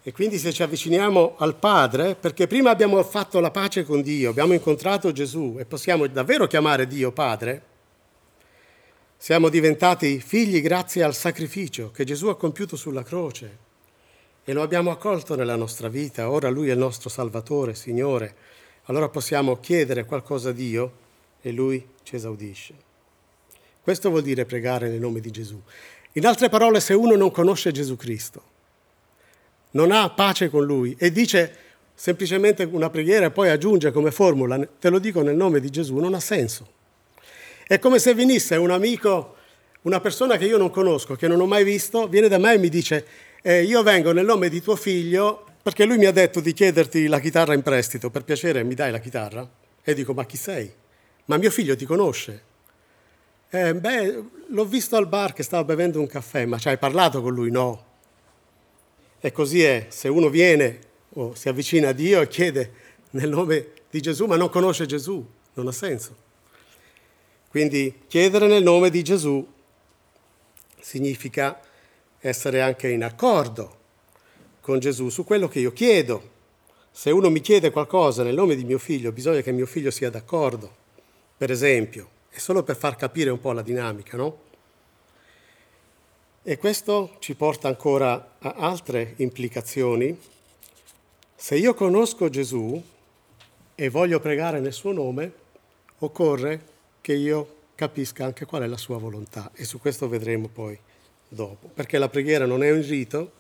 E 0.03 0.12
quindi 0.12 0.38
se 0.38 0.53
ci 0.53 0.62
avviciniamo 0.62 1.38
al 1.39 1.55
Padre, 1.55 2.13
perché 2.13 2.45
prima 2.45 2.69
abbiamo 2.69 3.01
fatto 3.01 3.39
la 3.39 3.50
pace 3.50 3.83
con 3.83 4.03
Dio, 4.03 4.29
abbiamo 4.29 4.53
incontrato 4.53 5.12
Gesù 5.12 5.55
e 5.57 5.65
possiamo 5.65 6.05
davvero 6.05 6.45
chiamare 6.45 6.86
Dio 6.86 7.12
Padre, 7.12 7.63
siamo 9.17 9.50
diventati 9.50 10.19
figli 10.19 10.62
grazie 10.62 11.01
al 11.01 11.15
sacrificio 11.15 11.89
che 11.89 12.03
Gesù 12.03 12.27
ha 12.27 12.38
compiuto 12.38 12.75
sulla 12.75 13.01
croce 13.01 13.57
e 14.43 14.53
lo 14.53 14.62
abbiamo 14.62 14.91
accolto 14.91 15.36
nella 15.36 15.55
nostra 15.55 15.88
vita. 15.88 16.29
Ora 16.29 16.50
Lui 16.50 16.69
è 16.69 16.74
il 16.74 16.77
nostro 16.77 17.10
Salvatore, 17.10 17.74
Signore. 17.74 18.36
Allora 18.86 19.10
possiamo 19.10 19.60
chiedere 19.60 20.05
qualcosa 20.05 20.50
a 20.50 20.53
Dio 20.53 21.10
e 21.41 21.51
Lui 21.51 21.86
ci 22.03 22.15
esaudisce. 22.15 22.74
Questo 23.81 24.10
vuol 24.10 24.21
dire 24.21 24.45
pregare 24.45 24.89
nel 24.89 25.00
nome 25.00 25.19
di 25.19 25.31
Gesù. 25.31 25.60
In 26.13 26.25
altre 26.25 26.50
parole, 26.50 26.79
se 26.79 26.93
uno 26.93 27.15
non 27.15 27.31
conosce 27.31 27.71
Gesù 27.71 27.95
Cristo, 27.95 28.43
non 29.71 29.91
ha 29.91 30.10
pace 30.10 30.50
con 30.50 30.65
Lui 30.65 30.95
e 31.00 31.12
dice 31.12 31.55
semplicemente 31.93 32.63
una 32.63 32.89
preghiera 32.89 33.27
e 33.27 33.31
poi 33.31 33.50
aggiunge 33.50 33.91
come 33.91 34.12
formula, 34.12 34.60
te 34.79 34.89
lo 34.89 35.00
dico 35.00 35.21
nel 35.21 35.36
nome 35.36 35.60
di 35.60 35.69
Gesù, 35.69 35.98
non 35.98 36.13
ha 36.13 36.19
senso. 36.19 36.79
È 37.65 37.79
come 37.79 38.00
se 38.00 38.13
venisse 38.13 38.55
un 38.55 38.71
amico, 38.71 39.36
una 39.83 40.00
persona 40.00 40.38
che 40.38 40.45
io 40.45 40.57
non 40.57 40.69
conosco, 40.69 41.15
che 41.15 41.27
non 41.27 41.39
ho 41.39 41.45
mai 41.45 41.63
visto, 41.63 42.07
viene 42.07 42.27
da 42.27 42.38
me 42.38 42.53
e 42.53 42.57
mi 42.57 42.69
dice, 42.69 43.05
eh, 43.41 43.63
io 43.63 43.81
vengo 43.81 44.12
nel 44.12 44.25
nome 44.25 44.50
di 44.50 44.62
tuo 44.62 44.75
figlio 44.75 45.45
perché 45.63 45.86
lui 45.86 45.98
mi 45.98 46.05
ha 46.05 46.12
detto 46.12 46.39
di 46.39 46.53
chiederti 46.53 47.07
la 47.07 47.19
chitarra 47.19 47.53
in 47.53 47.62
prestito, 47.62 48.10
per 48.10 48.24
piacere 48.24 48.63
mi 48.63 48.74
dai 48.74 48.91
la 48.91 49.00
chitarra? 49.00 49.48
E 49.83 49.93
dico, 49.93 50.13
ma 50.13 50.25
chi 50.25 50.38
sei? 50.38 50.71
Ma 51.32 51.38
mio 51.38 51.50
figlio 51.50 51.78
ti 51.78 51.86
conosce? 51.86 52.44
Eh, 53.50 53.74
beh, 53.74 54.24
l'ho 54.48 54.66
visto 54.66 54.98
al 54.98 55.08
bar 55.08 55.32
che 55.32 55.44
stava 55.44 55.64
bevendo 55.64 55.98
un 56.02 56.08
caffè, 56.08 56.46
ma 56.46 56.58
ci 56.58 56.68
hai 56.68 56.78
parlato 56.78 57.22
con 57.22 57.34
lui? 57.34 57.50
No. 57.50 57.86
E 59.18 59.32
così 59.32 59.64
è, 59.64 59.86
se 59.88 60.10
uno 60.10 60.28
viene 60.28 60.80
o 61.14 61.34
si 61.34 61.48
avvicina 61.48 61.88
a 61.88 61.92
Dio 61.94 62.20
e 62.20 62.28
chiede 62.28 62.74
nel 63.12 63.30
nome 63.30 63.68
di 63.90 64.02
Gesù, 64.02 64.26
ma 64.26 64.36
non 64.36 64.50
conosce 64.50 64.86
Gesù, 64.86 65.26
non 65.54 65.68
ha 65.68 65.72
senso. 65.72 66.14
Quindi 67.48 68.02
chiedere 68.08 68.48
nel 68.48 68.64
nome 68.64 68.90
di 68.90 69.02
Gesù 69.02 69.48
significa 70.82 71.62
essere 72.20 72.60
anche 72.62 72.90
in 72.90 73.06
accordo 73.06 73.78
con 74.60 74.80
Gesù 74.80 75.08
su 75.08 75.24
quello 75.24 75.48
che 75.48 75.60
io 75.60 75.72
chiedo. 75.72 76.30
Se 76.92 77.10
uno 77.10 77.30
mi 77.30 77.40
chiede 77.40 77.72
qualcosa 77.72 78.22
nel 78.22 78.36
nome 78.36 78.56
di 78.56 78.66
mio 78.66 78.80
figlio, 78.80 79.14
bisogna 79.14 79.40
che 79.40 79.54
mio 79.54 79.66
figlio 79.66 79.92
sia 79.92 80.10
d'accordo, 80.10 80.80
per 81.41 81.50
esempio. 81.50 82.07
È 82.29 82.38
solo 82.38 82.62
per 82.62 82.75
far 82.75 82.95
capire 82.95 83.31
un 83.31 83.39
po' 83.39 83.51
la 83.51 83.63
dinamica, 83.63 84.15
no? 84.15 84.41
E 86.43 86.55
questo 86.60 87.15
ci 87.17 87.33
porta 87.33 87.67
ancora 87.67 88.36
a 88.38 88.53
altre 88.57 89.15
implicazioni. 89.15 90.15
Se 91.36 91.55
io 91.55 91.74
conosco 91.74 92.29
Gesù 92.29 92.79
e 93.74 93.89
voglio 93.89 94.19
pregare 94.19 94.60
nel 94.60 94.71
suo 94.71 94.91
nome, 94.91 95.33
occorre 95.98 96.62
che 97.01 97.13
io 97.13 97.55
capisca 97.74 98.24
anche 98.24 98.45
qual 98.45 98.62
è 98.62 98.67
la 98.67 98.77
sua 98.77 99.00
volontà 99.00 99.50
e 99.55 99.63
su 99.63 99.79
questo 99.79 100.07
vedremo 100.07 100.48
poi 100.48 100.77
dopo, 101.27 101.69
perché 101.74 101.98
la 101.98 102.07
preghiera 102.07 102.45
non 102.45 102.62
è 102.62 102.69
un 102.69 102.83
rito, 102.83 103.31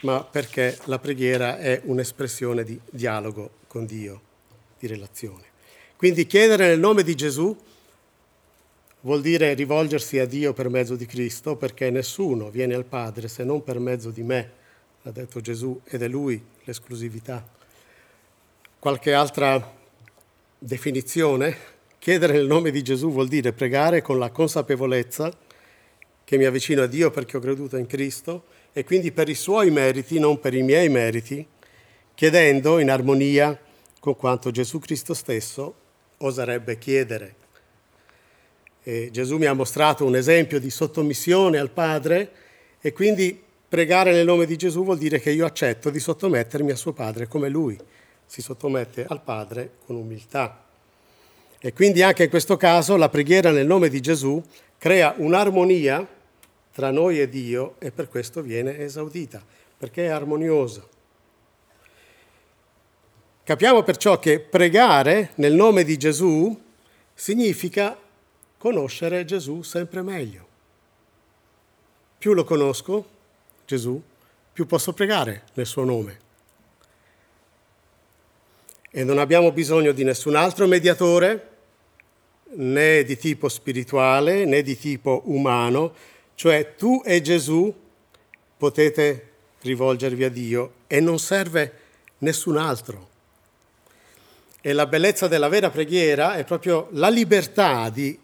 ma 0.00 0.24
perché 0.24 0.76
la 0.86 0.98
preghiera 0.98 1.58
è 1.58 1.80
un'espressione 1.84 2.64
di 2.64 2.76
dialogo 2.90 3.50
con 3.68 3.86
Dio, 3.86 4.20
di 4.80 4.88
relazione. 4.88 5.47
Quindi 5.98 6.26
chiedere 6.26 6.68
nel 6.68 6.78
nome 6.78 7.02
di 7.02 7.14
Gesù 7.14 7.54
vuol 9.00 9.20
dire 9.20 9.52
rivolgersi 9.52 10.18
a 10.18 10.24
Dio 10.24 10.54
per 10.54 10.70
mezzo 10.70 10.96
di 10.96 11.04
Cristo, 11.04 11.56
perché 11.56 11.90
nessuno 11.90 12.48
viene 12.48 12.74
al 12.74 12.86
Padre 12.86 13.28
se 13.28 13.44
non 13.44 13.62
per 13.62 13.78
mezzo 13.78 14.08
di 14.08 14.22
me, 14.22 14.52
ha 15.02 15.10
detto 15.10 15.42
Gesù, 15.42 15.78
ed 15.84 16.00
è 16.00 16.08
Lui 16.08 16.42
l'esclusività. 16.64 17.46
Qualche 18.78 19.12
altra 19.12 19.76
definizione 20.58 21.76
Chiedere 21.98 22.34
nel 22.34 22.46
nome 22.46 22.70
di 22.70 22.80
Gesù 22.80 23.10
vuol 23.10 23.26
dire 23.26 23.52
pregare 23.52 24.02
con 24.02 24.20
la 24.20 24.30
consapevolezza 24.30 25.36
che 26.22 26.38
mi 26.38 26.44
avvicino 26.44 26.82
a 26.82 26.86
Dio 26.86 27.10
perché 27.10 27.36
ho 27.36 27.40
creduto 27.40 27.76
in 27.76 27.86
Cristo 27.86 28.44
e 28.72 28.84
quindi 28.84 29.10
per 29.10 29.28
i 29.28 29.34
suoi 29.34 29.70
meriti, 29.72 30.20
non 30.20 30.38
per 30.38 30.54
i 30.54 30.62
miei 30.62 30.88
meriti, 30.88 31.44
chiedendo 32.14 32.78
in 32.78 32.88
armonia 32.88 33.60
con 33.98 34.14
quanto 34.14 34.52
Gesù 34.52 34.78
Cristo 34.78 35.12
stesso 35.12 35.74
oserebbe 36.18 36.78
chiedere. 36.78 37.34
E 38.82 39.10
Gesù 39.10 39.36
mi 39.36 39.46
ha 39.46 39.52
mostrato 39.52 40.04
un 40.04 40.16
esempio 40.16 40.58
di 40.58 40.70
sottomissione 40.70 41.58
al 41.58 41.70
Padre 41.70 42.30
e 42.80 42.92
quindi 42.92 43.40
pregare 43.68 44.12
nel 44.12 44.24
nome 44.24 44.46
di 44.46 44.56
Gesù 44.56 44.84
vuol 44.84 44.98
dire 44.98 45.20
che 45.20 45.30
io 45.30 45.44
accetto 45.44 45.90
di 45.90 46.00
sottomettermi 46.00 46.70
a 46.70 46.76
suo 46.76 46.92
Padre 46.92 47.26
come 47.28 47.48
Lui 47.48 47.78
si 48.24 48.40
sottomette 48.40 49.04
al 49.06 49.22
Padre 49.22 49.72
con 49.84 49.96
umiltà. 49.96 50.64
E 51.60 51.72
quindi 51.72 52.02
anche 52.02 52.24
in 52.24 52.30
questo 52.30 52.56
caso 52.56 52.96
la 52.96 53.08
preghiera 53.08 53.50
nel 53.50 53.66
nome 53.66 53.88
di 53.88 54.00
Gesù 54.00 54.42
crea 54.78 55.14
un'armonia 55.16 56.06
tra 56.72 56.90
noi 56.90 57.20
e 57.20 57.28
Dio 57.28 57.74
e 57.78 57.90
per 57.90 58.08
questo 58.08 58.42
viene 58.42 58.78
esaudita, 58.78 59.42
perché 59.76 60.06
è 60.06 60.08
armoniosa. 60.10 60.86
Capiamo 63.48 63.82
perciò 63.82 64.18
che 64.18 64.40
pregare 64.40 65.30
nel 65.36 65.54
nome 65.54 65.82
di 65.82 65.96
Gesù 65.96 66.54
significa 67.14 67.98
conoscere 68.58 69.24
Gesù 69.24 69.62
sempre 69.62 70.02
meglio. 70.02 70.46
Più 72.18 72.34
lo 72.34 72.44
conosco, 72.44 73.08
Gesù, 73.64 73.98
più 74.52 74.66
posso 74.66 74.92
pregare 74.92 75.44
nel 75.54 75.64
suo 75.64 75.84
nome 75.84 76.18
e 78.90 79.02
non 79.02 79.16
abbiamo 79.16 79.50
bisogno 79.50 79.92
di 79.92 80.04
nessun 80.04 80.36
altro 80.36 80.66
mediatore, 80.66 81.48
né 82.50 83.02
di 83.02 83.16
tipo 83.16 83.48
spirituale 83.48 84.44
né 84.44 84.60
di 84.60 84.76
tipo 84.76 85.22
umano, 85.24 85.94
cioè 86.34 86.74
tu 86.74 87.00
e 87.02 87.22
Gesù 87.22 87.74
potete 88.58 89.30
rivolgervi 89.62 90.24
a 90.24 90.28
Dio 90.28 90.72
e 90.86 91.00
non 91.00 91.18
serve 91.18 91.72
nessun 92.18 92.58
altro. 92.58 93.07
E 94.60 94.72
la 94.72 94.86
bellezza 94.86 95.28
della 95.28 95.48
vera 95.48 95.70
preghiera 95.70 96.34
è 96.34 96.44
proprio 96.44 96.88
la 96.92 97.08
libertà 97.08 97.90
di 97.90 98.18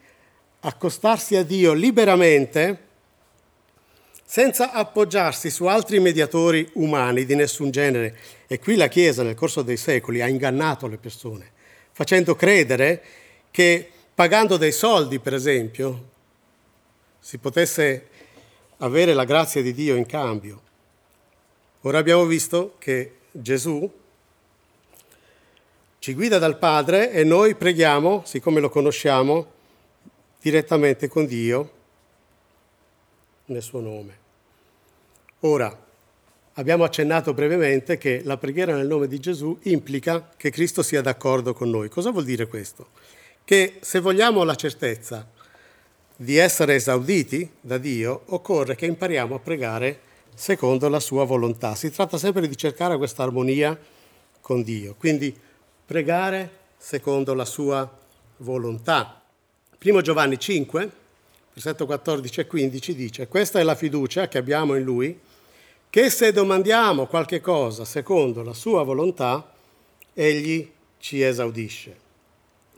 accostarsi 0.60 1.36
a 1.36 1.42
Dio 1.42 1.72
liberamente 1.72 2.84
senza 4.24 4.72
appoggiarsi 4.72 5.50
su 5.50 5.66
altri 5.66 6.00
mediatori 6.00 6.68
umani 6.74 7.24
di 7.24 7.34
nessun 7.34 7.70
genere. 7.70 8.16
E 8.46 8.58
qui 8.58 8.74
la 8.74 8.88
Chiesa 8.88 9.22
nel 9.22 9.34
corso 9.34 9.62
dei 9.62 9.76
secoli 9.76 10.22
ha 10.22 10.26
ingannato 10.26 10.86
le 10.88 10.96
persone, 10.96 11.52
facendo 11.92 12.34
credere 12.34 13.02
che 13.50 13.88
pagando 14.14 14.56
dei 14.56 14.72
soldi, 14.72 15.18
per 15.20 15.34
esempio, 15.34 16.10
si 17.20 17.38
potesse 17.38 18.08
avere 18.78 19.14
la 19.14 19.24
grazia 19.24 19.62
di 19.62 19.72
Dio 19.72 19.94
in 19.94 20.06
cambio. 20.06 20.62
Ora 21.82 21.98
abbiamo 21.98 22.24
visto 22.24 22.74
che 22.78 23.18
Gesù 23.30 23.90
ci 26.04 26.12
guida 26.12 26.36
dal 26.38 26.58
Padre 26.58 27.12
e 27.12 27.24
noi 27.24 27.54
preghiamo, 27.54 28.24
siccome 28.26 28.60
lo 28.60 28.68
conosciamo, 28.68 29.46
direttamente 30.38 31.08
con 31.08 31.24
Dio 31.24 31.70
nel 33.46 33.62
suo 33.62 33.80
nome. 33.80 34.18
Ora, 35.40 35.74
abbiamo 36.52 36.84
accennato 36.84 37.32
brevemente 37.32 37.96
che 37.96 38.20
la 38.22 38.36
preghiera 38.36 38.76
nel 38.76 38.86
nome 38.86 39.08
di 39.08 39.18
Gesù 39.18 39.58
implica 39.62 40.28
che 40.36 40.50
Cristo 40.50 40.82
sia 40.82 41.00
d'accordo 41.00 41.54
con 41.54 41.70
noi. 41.70 41.88
Cosa 41.88 42.10
vuol 42.10 42.24
dire 42.24 42.48
questo? 42.48 42.88
Che 43.42 43.78
se 43.80 44.00
vogliamo 44.00 44.44
la 44.44 44.56
certezza 44.56 45.26
di 46.14 46.36
essere 46.36 46.74
esauditi 46.74 47.50
da 47.62 47.78
Dio, 47.78 48.24
occorre 48.26 48.74
che 48.74 48.84
impariamo 48.84 49.36
a 49.36 49.40
pregare 49.40 50.00
secondo 50.34 50.86
la 50.90 51.00
sua 51.00 51.24
volontà. 51.24 51.74
Si 51.74 51.90
tratta 51.90 52.18
sempre 52.18 52.46
di 52.46 52.58
cercare 52.58 52.98
questa 52.98 53.22
armonia 53.22 53.74
con 54.42 54.62
Dio. 54.62 54.96
Quindi 54.98 55.43
pregare 55.84 56.50
secondo 56.76 57.34
la 57.34 57.44
sua 57.44 57.90
volontà. 58.38 59.20
Primo 59.76 60.00
Giovanni 60.00 60.38
5, 60.38 60.90
versetto 61.52 61.86
14 61.86 62.40
e 62.40 62.46
15 62.46 62.94
dice, 62.94 63.28
questa 63.28 63.60
è 63.60 63.62
la 63.62 63.74
fiducia 63.74 64.28
che 64.28 64.38
abbiamo 64.38 64.76
in 64.76 64.82
Lui, 64.82 65.18
che 65.90 66.10
se 66.10 66.32
domandiamo 66.32 67.06
qualche 67.06 67.40
cosa 67.40 67.84
secondo 67.84 68.42
la 68.42 68.54
sua 68.54 68.82
volontà, 68.82 69.52
Egli 70.12 70.70
ci 70.98 71.22
esaudisce. 71.22 71.96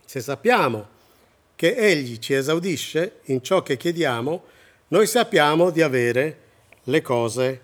Se 0.04 0.20
sappiamo 0.20 0.94
che 1.54 1.75
Egli 1.75 2.18
ci 2.18 2.34
esaudisce 2.34 3.20
in 3.25 3.42
ciò 3.42 3.62
che 3.62 3.76
chiediamo, 3.76 4.44
noi 4.88 5.06
sappiamo 5.06 5.70
di 5.70 5.82
avere 5.82 6.40
le 6.84 7.02
cose 7.02 7.60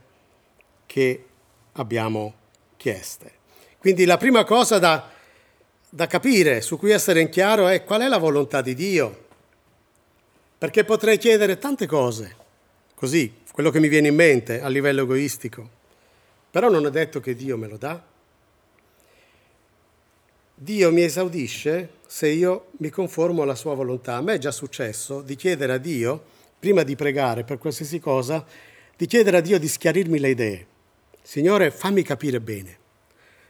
che 0.87 1.25
abbiamo 1.73 2.35
chieste. 2.77 3.41
Quindi 3.79 4.05
la 4.05 4.17
prima 4.17 4.45
cosa 4.45 4.79
da, 4.79 5.11
da 5.95 6.07
capire, 6.07 6.63
su 6.63 6.79
cui 6.79 6.91
essere 6.91 7.21
in 7.21 7.29
chiaro, 7.29 7.69
è 7.69 7.85
qual 7.85 8.01
è 8.01 8.09
la 8.09 8.17
volontà 8.17 8.63
di 8.63 8.75
Dio. 8.75 9.25
Perché 10.57 10.85
potrei 10.85 11.19
chiedere 11.19 11.59
tante 11.59 11.85
cose, 11.85 12.35
così, 12.95 13.41
quello 13.53 13.69
che 13.69 13.79
mi 13.79 13.89
viene 13.89 14.09
in 14.09 14.15
mente 14.15 14.63
a 14.63 14.69
livello 14.69 15.03
egoistico, 15.03 15.69
però 16.51 16.71
non 16.71 16.87
è 16.87 16.91
detto 16.91 17.21
che 17.21 17.35
Dio 17.35 17.59
me 17.59 17.67
lo 17.67 17.77
dà. 17.77 18.03
Dio 20.55 20.93
mi 20.93 21.03
esaudisce 21.03 21.91
se 22.07 22.29
io 22.29 22.69
mi 22.79 22.89
conformo 22.89 23.43
alla 23.43 23.55
sua 23.55 23.75
volontà. 23.75 24.17
A 24.17 24.23
me 24.23 24.35
è 24.35 24.39
già 24.39 24.51
successo 24.51 25.21
di 25.21 25.37
chiedere 25.37 25.75
a 25.75 25.79
Dio, 25.79 26.25
prima 26.59 26.85
di 26.85 26.97
pregare 26.97 27.45
per 27.45 27.59
qualsiasi 27.59 28.01
cosa, 28.01 28.43
di 28.97 29.05
chiedere 29.05 29.37
a 29.37 29.41
Dio 29.41 29.59
di 29.59 29.69
schiarirmi 29.69 30.19
le 30.19 30.31
idee. 30.31 30.67
Signore, 31.21 31.71
fammi 31.71 32.03
capire 32.03 32.41
bene, 32.41 32.79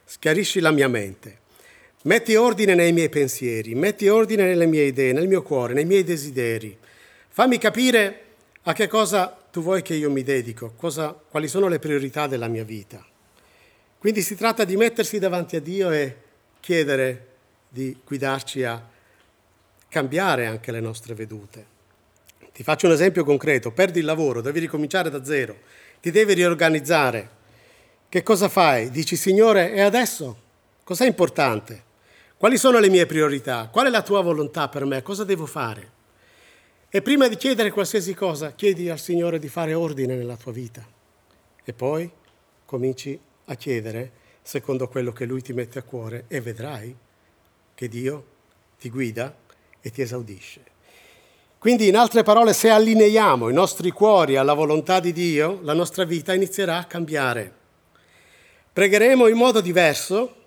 schiarisci 0.04 0.58
la 0.58 0.72
mia 0.72 0.88
mente, 0.88 1.41
metti 2.02 2.34
ordine 2.34 2.74
nei 2.74 2.92
miei 2.92 3.08
pensieri, 3.08 3.74
metti 3.74 4.08
ordine 4.08 4.44
nelle 4.44 4.66
mie 4.66 4.84
idee, 4.84 5.12
nel 5.12 5.28
mio 5.28 5.42
cuore, 5.42 5.74
nei 5.74 5.84
miei 5.84 6.02
desideri. 6.02 6.76
Fammi 7.28 7.58
capire 7.58 8.20
a 8.62 8.72
che 8.72 8.88
cosa 8.88 9.36
tu 9.50 9.62
vuoi 9.62 9.82
che 9.82 9.94
io 9.94 10.10
mi 10.10 10.22
dedico, 10.22 10.72
cosa, 10.76 11.12
quali 11.12 11.46
sono 11.46 11.68
le 11.68 11.78
priorità 11.78 12.26
della 12.26 12.48
mia 12.48 12.64
vita. 12.64 13.04
Quindi 13.98 14.22
si 14.22 14.34
tratta 14.34 14.64
di 14.64 14.76
mettersi 14.76 15.18
davanti 15.18 15.56
a 15.56 15.60
Dio 15.60 15.90
e 15.90 16.16
chiedere 16.58 17.26
di 17.68 17.96
guidarci 18.04 18.64
a 18.64 18.84
cambiare 19.88 20.46
anche 20.46 20.72
le 20.72 20.80
nostre 20.80 21.14
vedute. 21.14 21.66
Ti 22.52 22.62
faccio 22.62 22.86
un 22.86 22.92
esempio 22.92 23.24
concreto, 23.24 23.70
perdi 23.70 24.00
il 24.00 24.04
lavoro, 24.04 24.40
devi 24.40 24.60
ricominciare 24.60 25.08
da 25.08 25.24
zero, 25.24 25.56
ti 26.00 26.10
devi 26.10 26.34
riorganizzare. 26.34 27.40
Che 28.08 28.22
cosa 28.22 28.48
fai? 28.48 28.90
Dici, 28.90 29.16
Signore, 29.16 29.72
e 29.72 29.80
adesso? 29.80 30.36
Cos'è 30.82 31.06
importante? 31.06 31.90
Quali 32.42 32.58
sono 32.58 32.80
le 32.80 32.88
mie 32.88 33.06
priorità? 33.06 33.68
Qual 33.70 33.86
è 33.86 33.88
la 33.88 34.02
tua 34.02 34.20
volontà 34.20 34.68
per 34.68 34.84
me? 34.84 35.00
Cosa 35.02 35.22
devo 35.22 35.46
fare? 35.46 35.92
E 36.88 37.00
prima 37.00 37.28
di 37.28 37.36
chiedere 37.36 37.70
qualsiasi 37.70 38.14
cosa, 38.14 38.50
chiedi 38.50 38.90
al 38.90 38.98
Signore 38.98 39.38
di 39.38 39.46
fare 39.46 39.74
ordine 39.74 40.16
nella 40.16 40.34
tua 40.34 40.50
vita. 40.50 40.84
E 41.64 41.72
poi 41.72 42.10
cominci 42.64 43.16
a 43.44 43.54
chiedere 43.54 44.10
secondo 44.42 44.88
quello 44.88 45.12
che 45.12 45.24
Lui 45.24 45.40
ti 45.40 45.52
mette 45.52 45.78
a 45.78 45.82
cuore 45.84 46.24
e 46.26 46.40
vedrai 46.40 46.92
che 47.76 47.86
Dio 47.86 48.24
ti 48.76 48.90
guida 48.90 49.32
e 49.80 49.90
ti 49.92 50.02
esaudisce. 50.02 50.62
Quindi, 51.58 51.86
in 51.86 51.96
altre 51.96 52.24
parole, 52.24 52.54
se 52.54 52.70
allineiamo 52.70 53.50
i 53.50 53.54
nostri 53.54 53.92
cuori 53.92 54.34
alla 54.34 54.54
volontà 54.54 54.98
di 54.98 55.12
Dio, 55.12 55.60
la 55.62 55.74
nostra 55.74 56.02
vita 56.02 56.34
inizierà 56.34 56.78
a 56.78 56.86
cambiare. 56.86 57.54
Pregheremo 58.72 59.28
in 59.28 59.36
modo 59.36 59.60
diverso, 59.60 60.40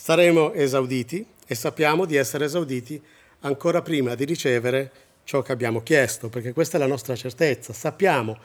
saremo 0.00 0.52
esauditi 0.52 1.26
e 1.44 1.54
sappiamo 1.54 2.04
di 2.04 2.14
essere 2.14 2.44
esauditi 2.44 3.02
ancora 3.40 3.82
prima 3.82 4.14
di 4.14 4.24
ricevere 4.24 4.90
ciò 5.24 5.42
che 5.42 5.52
abbiamo 5.52 5.82
chiesto, 5.82 6.28
perché 6.28 6.52
questa 6.52 6.76
è 6.76 6.80
la 6.80 6.86
nostra 6.86 7.16
certezza. 7.16 7.72
Sappiamo 7.72 8.38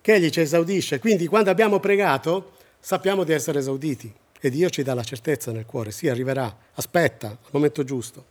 che 0.00 0.14
Egli 0.14 0.28
ci 0.28 0.40
esaudisce, 0.40 0.98
quindi 0.98 1.26
quando 1.26 1.50
abbiamo 1.50 1.80
pregato 1.80 2.52
sappiamo 2.78 3.24
di 3.24 3.32
essere 3.32 3.58
esauditi. 3.58 4.12
E 4.42 4.50
Dio 4.50 4.70
ci 4.70 4.82
dà 4.82 4.94
la 4.94 5.02
certezza 5.02 5.52
nel 5.52 5.66
cuore, 5.66 5.90
sì, 5.90 6.08
arriverà, 6.08 6.54
aspetta, 6.74 7.28
al 7.28 7.50
momento 7.50 7.82
giusto. 7.82 8.24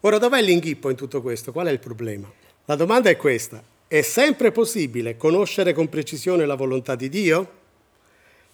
Ora, 0.00 0.18
dov'è 0.18 0.40
l'inghippo 0.40 0.88
in 0.88 0.96
tutto 0.96 1.20
questo? 1.20 1.52
Qual 1.52 1.66
è 1.66 1.70
il 1.70 1.80
problema? 1.80 2.30
La 2.66 2.76
domanda 2.76 3.10
è 3.10 3.16
questa. 3.16 3.62
È 3.88 4.00
sempre 4.02 4.52
possibile 4.52 5.16
conoscere 5.16 5.72
con 5.72 5.88
precisione 5.88 6.46
la 6.46 6.54
volontà 6.54 6.94
di 6.94 7.08
Dio? 7.08 7.55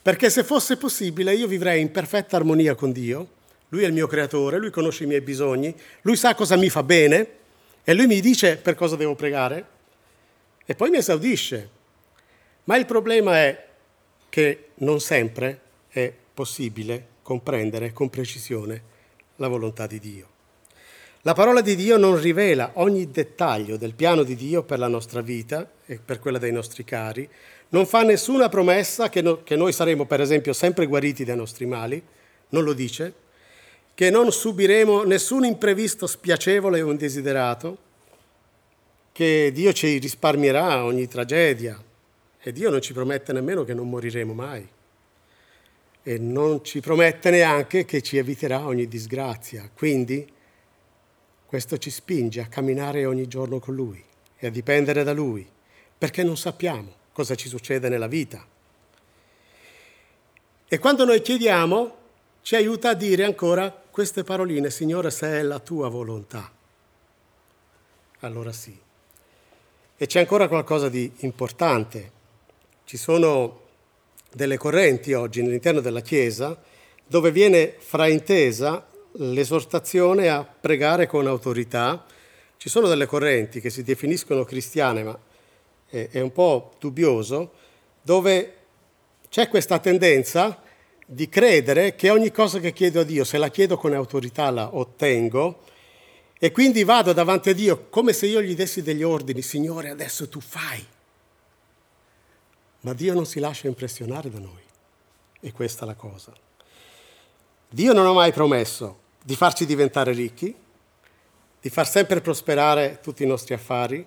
Perché 0.03 0.31
se 0.31 0.43
fosse 0.43 0.77
possibile 0.77 1.33
io 1.35 1.47
vivrei 1.47 1.81
in 1.81 1.93
perfetta 1.93 2.37
armonia 2.37 2.75
con 2.75 2.91
Dio. 2.91 3.41
Lui 3.69 3.85
è 3.85 3.87
il 3.87 3.93
mio 3.93 4.09
creatore, 4.09 4.59
lui 4.59 4.71
conosce 4.71 5.05
i 5.05 5.07
miei 5.07 5.21
bisogni, 5.21 5.75
lui 6.03 6.17
sa 6.17 6.35
cosa 6.35 6.57
mi 6.57 6.69
fa 6.69 6.83
bene 6.83 7.29
e 7.85 7.95
lui 7.95 8.07
mi 8.07 8.21
dice 8.21 8.57
per 8.57 8.75
cosa 8.75 8.97
devo 8.97 9.15
pregare 9.15 9.67
e 10.67 10.75
poi 10.75 10.91
mi 10.91 10.99
esaudisce. 10.99 11.71
Ma 12.65 12.77
il 12.77 12.85
problema 12.85 13.37
è 13.37 13.69
che 14.29 14.71
non 14.77 15.01
sempre 15.01 15.61
è 15.89 16.13
possibile 16.35 17.07
comprendere 17.23 17.93
con 17.93 18.11
precisione 18.11 18.83
la 19.37 19.49
volontà 19.49 19.87
di 19.87 19.99
Dio. 19.99 20.31
La 21.23 21.35
parola 21.35 21.61
di 21.61 21.77
Dio 21.77 21.97
non 21.97 22.21
rivela 22.21 22.73
ogni 22.75 23.11
dettaglio 23.11 23.77
del 23.77 23.95
piano 23.95 24.25
di 24.25 24.35
Dio 24.35 24.65
per 24.65 24.81
la 24.81 24.89
nostra 24.89 25.21
vita 25.21 25.71
e 25.87 26.01
per 26.05 26.19
quella 26.19 26.39
dei 26.39 26.51
nostri 26.51 26.83
cari, 26.83 27.29
non 27.73 27.87
fa 27.87 28.03
nessuna 28.03 28.49
promessa 28.49 29.09
che, 29.09 29.23
no, 29.23 29.43
che 29.43 29.57
noi 29.57 29.73
saremo, 29.73 30.05
per 30.05 30.21
esempio, 30.21 30.53
sempre 30.53 30.87
guariti 30.87 31.25
dai 31.25 31.37
nostri 31.37 31.65
mali, 31.65 32.03
non 32.51 32.65
lo 32.65 32.75
dice, 32.75 33.15
che 33.95 34.11
non 34.11 34.31
subiremo 34.31 35.05
nessun 35.05 35.45
imprevisto 35.45 36.07
spiacevole 36.07 36.83
o 36.83 36.91
indesiderato, 36.91 37.91
che 39.13 39.51
Dio 39.53 39.73
ci 39.73 39.99
risparmierà 39.99 40.85
ogni 40.85 41.09
tragedia 41.09 41.83
e 42.41 42.53
Dio 42.53 42.71
non 42.71 42.81
ci 42.81 42.93
promette 42.93 43.33
nemmeno 43.33 43.65
che 43.65 43.75
non 43.75 43.89
moriremo 43.89 44.33
mai 44.33 44.67
e 46.03 46.19
non 46.19 46.65
ci 46.65 46.81
promette 46.81 47.31
neanche 47.31 47.85
che 47.85 48.03
ci 48.03 48.19
eviterà 48.19 48.67
ogni 48.67 48.87
disgrazia. 48.87 49.71
Quindi 49.75 50.31
questo 51.47 51.79
ci 51.79 51.91
spinge 51.91 52.41
a 52.41 52.47
camminare 52.47 53.07
ogni 53.07 53.29
giorno 53.29 53.59
con 53.61 53.75
Lui 53.75 54.03
e 54.39 54.47
a 54.47 54.51
dipendere 54.51 55.05
da 55.05 55.13
Lui, 55.13 55.47
perché 55.97 56.23
non 56.23 56.37
sappiamo 56.37 57.01
cosa 57.13 57.35
ci 57.35 57.49
succede 57.49 57.89
nella 57.89 58.07
vita. 58.07 58.45
E 60.69 60.79
quando 60.79 61.05
noi 61.05 61.21
chiediamo, 61.21 61.97
ci 62.43 62.57
aiuta 62.57 62.91
a 62.91 62.95
dire 62.95 63.25
ancora 63.25 63.71
queste 63.71 64.25
paroline, 64.25 64.71
Signore, 64.71 65.11
se 65.11 65.27
è 65.27 65.43
la 65.43 65.59
tua 65.59 65.89
volontà. 65.89 66.51
Allora 68.21 68.53
sì. 68.53 68.77
E 69.97 70.07
c'è 70.07 70.21
ancora 70.21 70.49
qualcosa 70.49 70.89
di 70.89 71.13
importante. 71.19 72.11
Ci 72.85 72.97
sono 72.97 73.61
delle 74.33 74.57
correnti 74.57 75.13
oggi 75.13 75.41
all'interno 75.41 75.81
della 75.81 76.01
Chiesa 76.01 76.59
dove 77.07 77.31
viene 77.31 77.75
fraintesa 77.79 78.87
l'esortazione 79.17 80.31
a 80.31 80.43
pregare 80.43 81.07
con 81.07 81.27
autorità. 81.27 82.05
Ci 82.57 82.69
sono 82.71 82.89
delle 82.89 83.07
correnti 83.07 83.61
che 83.61 83.69
si 83.69 83.83
definiscono 83.83 84.45
cristiane, 84.45 85.03
ma 85.03 85.19
è, 85.93 86.21
un 86.21 86.33
po' 86.33 86.73
dubbioso, 86.79 87.53
dove 88.01 88.57
c'è 89.29 89.49
questa 89.49 89.79
tendenza 89.79 90.63
di 91.07 91.29
credere 91.29 91.95
che 91.95 92.09
ogni 92.09 92.31
cosa 92.31 92.59
che 92.59 92.73
chiedo 92.73 93.01
a 93.01 93.05
Dio, 93.05 93.25
se 93.25 93.37
la 93.37 93.51
chiedo 93.51 93.77
con 93.77 93.93
autorità, 93.93 94.51
la 94.51 94.75
ottengo, 94.75 95.61
e 96.39 96.51
quindi 96.51 96.83
vado 96.83 97.13
davanti 97.13 97.51
a 97.51 97.55
Dio 97.55 97.89
come 97.89 98.13
se 98.13 98.27
io 98.27 98.41
gli 98.43 98.55
dessi 98.55 98.83
degli 98.83 99.03
ordini, 99.03 99.43
Signore, 99.43 99.91
adesso 99.91 100.29
tu 100.29 100.41
fai. 100.41 100.85
Ma 102.81 102.95
Dio 102.95 103.15
non 103.15 103.27
si 103.27 103.39
lascia 103.39 103.69
impressionare 103.69 104.29
da 104.31 104.39
noi. 104.39 104.63
E 105.41 105.53
questa 105.53 105.85
è 105.85 105.87
la 105.87 105.95
cosa. 105.95 106.33
Dio 107.69 107.93
non 107.93 108.07
ha 108.07 108.13
mai 108.13 108.33
promesso 108.33 108.99
di 109.23 109.37
farci 109.37 109.67
diventare 109.67 110.13
ricchi, 110.13 110.55
di 111.61 111.71
far 111.71 111.89
sempre 111.89 112.21
prosperare 112.21 112.99
tutti 113.01 113.23
i 113.23 113.27
nostri 113.27 113.55
affari. 113.55 114.05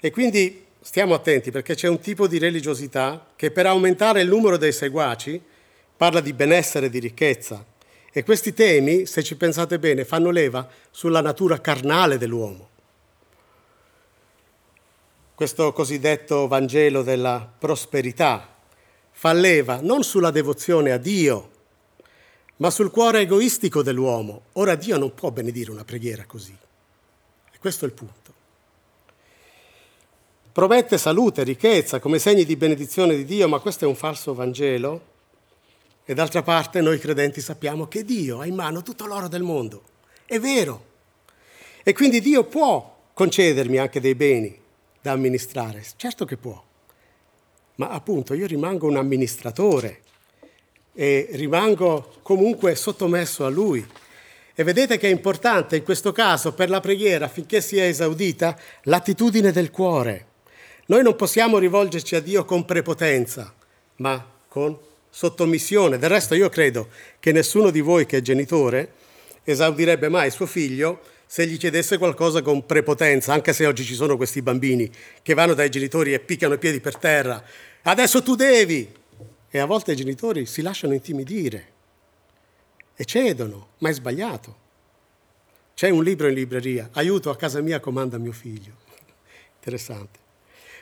E 0.00 0.10
quindi 0.10 0.66
stiamo 0.80 1.14
attenti 1.14 1.50
perché 1.50 1.74
c'è 1.74 1.88
un 1.88 2.00
tipo 2.00 2.26
di 2.26 2.38
religiosità 2.38 3.32
che 3.36 3.50
per 3.50 3.66
aumentare 3.66 4.20
il 4.20 4.28
numero 4.28 4.56
dei 4.56 4.72
seguaci 4.72 5.40
parla 5.96 6.20
di 6.20 6.32
benessere 6.32 6.86
e 6.86 6.90
di 6.90 6.98
ricchezza. 6.98 7.64
E 8.12 8.22
questi 8.24 8.54
temi, 8.54 9.06
se 9.06 9.22
ci 9.22 9.36
pensate 9.36 9.78
bene, 9.78 10.04
fanno 10.04 10.30
leva 10.30 10.68
sulla 10.90 11.20
natura 11.20 11.60
carnale 11.60 12.18
dell'uomo 12.18 12.68
questo 15.38 15.72
cosiddetto 15.72 16.48
Vangelo 16.48 17.04
della 17.04 17.48
prosperità, 17.60 18.56
fa 19.12 19.32
leva 19.32 19.78
non 19.80 20.02
sulla 20.02 20.32
devozione 20.32 20.90
a 20.90 20.96
Dio, 20.96 21.50
ma 22.56 22.70
sul 22.70 22.90
cuore 22.90 23.20
egoistico 23.20 23.84
dell'uomo. 23.84 24.46
Ora 24.54 24.74
Dio 24.74 24.98
non 24.98 25.14
può 25.14 25.30
benedire 25.30 25.70
una 25.70 25.84
preghiera 25.84 26.24
così. 26.26 26.58
E 27.52 27.58
questo 27.60 27.84
è 27.84 27.86
il 27.86 27.94
punto. 27.94 28.27
Promette 30.58 30.98
salute, 30.98 31.44
ricchezza 31.44 32.00
come 32.00 32.18
segni 32.18 32.44
di 32.44 32.56
benedizione 32.56 33.14
di 33.14 33.24
Dio, 33.24 33.46
ma 33.46 33.60
questo 33.60 33.84
è 33.84 33.86
un 33.86 33.94
falso 33.94 34.34
Vangelo 34.34 35.02
E 36.04 36.14
d'altra 36.14 36.42
parte 36.42 36.80
noi 36.80 36.98
credenti 36.98 37.40
sappiamo 37.40 37.86
che 37.86 38.04
Dio 38.04 38.40
ha 38.40 38.44
in 38.44 38.56
mano 38.56 38.82
tutto 38.82 39.06
l'oro 39.06 39.28
del 39.28 39.44
mondo. 39.44 39.82
È 40.26 40.40
vero. 40.40 40.84
E 41.84 41.92
quindi 41.92 42.20
Dio 42.20 42.42
può 42.42 43.02
concedermi 43.12 43.76
anche 43.76 44.00
dei 44.00 44.16
beni 44.16 44.60
da 45.00 45.12
amministrare. 45.12 45.84
Certo 45.94 46.24
che 46.24 46.36
può. 46.36 46.60
Ma 47.76 47.90
appunto 47.90 48.34
io 48.34 48.48
rimango 48.48 48.88
un 48.88 48.96
amministratore 48.96 50.00
e 50.92 51.28
rimango 51.34 52.14
comunque 52.22 52.74
sottomesso 52.74 53.44
a 53.44 53.48
Lui. 53.48 53.86
E 54.56 54.64
vedete 54.64 54.98
che 54.98 55.06
è 55.06 55.12
importante 55.12 55.76
in 55.76 55.84
questo 55.84 56.10
caso 56.10 56.52
per 56.52 56.68
la 56.68 56.80
preghiera, 56.80 57.26
affinché 57.26 57.60
sia 57.60 57.86
esaudita, 57.86 58.58
l'attitudine 58.82 59.52
del 59.52 59.70
cuore. 59.70 60.26
Noi 60.90 61.02
non 61.02 61.16
possiamo 61.16 61.58
rivolgerci 61.58 62.16
a 62.16 62.20
Dio 62.20 62.46
con 62.46 62.64
prepotenza, 62.64 63.52
ma 63.96 64.26
con 64.48 64.74
sottomissione. 65.10 65.98
Del 65.98 66.08
resto 66.08 66.34
io 66.34 66.48
credo 66.48 66.88
che 67.20 67.30
nessuno 67.30 67.68
di 67.68 67.82
voi 67.82 68.06
che 68.06 68.16
è 68.16 68.20
genitore 68.22 68.94
esaudirebbe 69.44 70.08
mai 70.08 70.30
suo 70.30 70.46
figlio 70.46 71.00
se 71.26 71.46
gli 71.46 71.58
chiedesse 71.58 71.98
qualcosa 71.98 72.40
con 72.40 72.64
prepotenza, 72.64 73.34
anche 73.34 73.52
se 73.52 73.66
oggi 73.66 73.84
ci 73.84 73.92
sono 73.92 74.16
questi 74.16 74.40
bambini 74.40 74.90
che 75.20 75.34
vanno 75.34 75.52
dai 75.52 75.68
genitori 75.68 76.14
e 76.14 76.20
picchiano 76.20 76.54
i 76.54 76.58
piedi 76.58 76.80
per 76.80 76.96
terra. 76.96 77.44
Adesso 77.82 78.22
tu 78.22 78.34
devi! 78.34 78.90
E 79.50 79.58
a 79.58 79.66
volte 79.66 79.92
i 79.92 79.96
genitori 79.96 80.46
si 80.46 80.62
lasciano 80.62 80.94
intimidire 80.94 81.72
e 82.96 83.04
cedono, 83.04 83.72
ma 83.78 83.90
è 83.90 83.92
sbagliato. 83.92 84.56
C'è 85.74 85.90
un 85.90 86.02
libro 86.02 86.28
in 86.28 86.34
libreria, 86.34 86.88
aiuto 86.92 87.28
a 87.28 87.36
casa 87.36 87.60
mia 87.60 87.78
comanda 87.78 88.16
mio 88.16 88.32
figlio. 88.32 88.72
Interessante. 89.56 90.27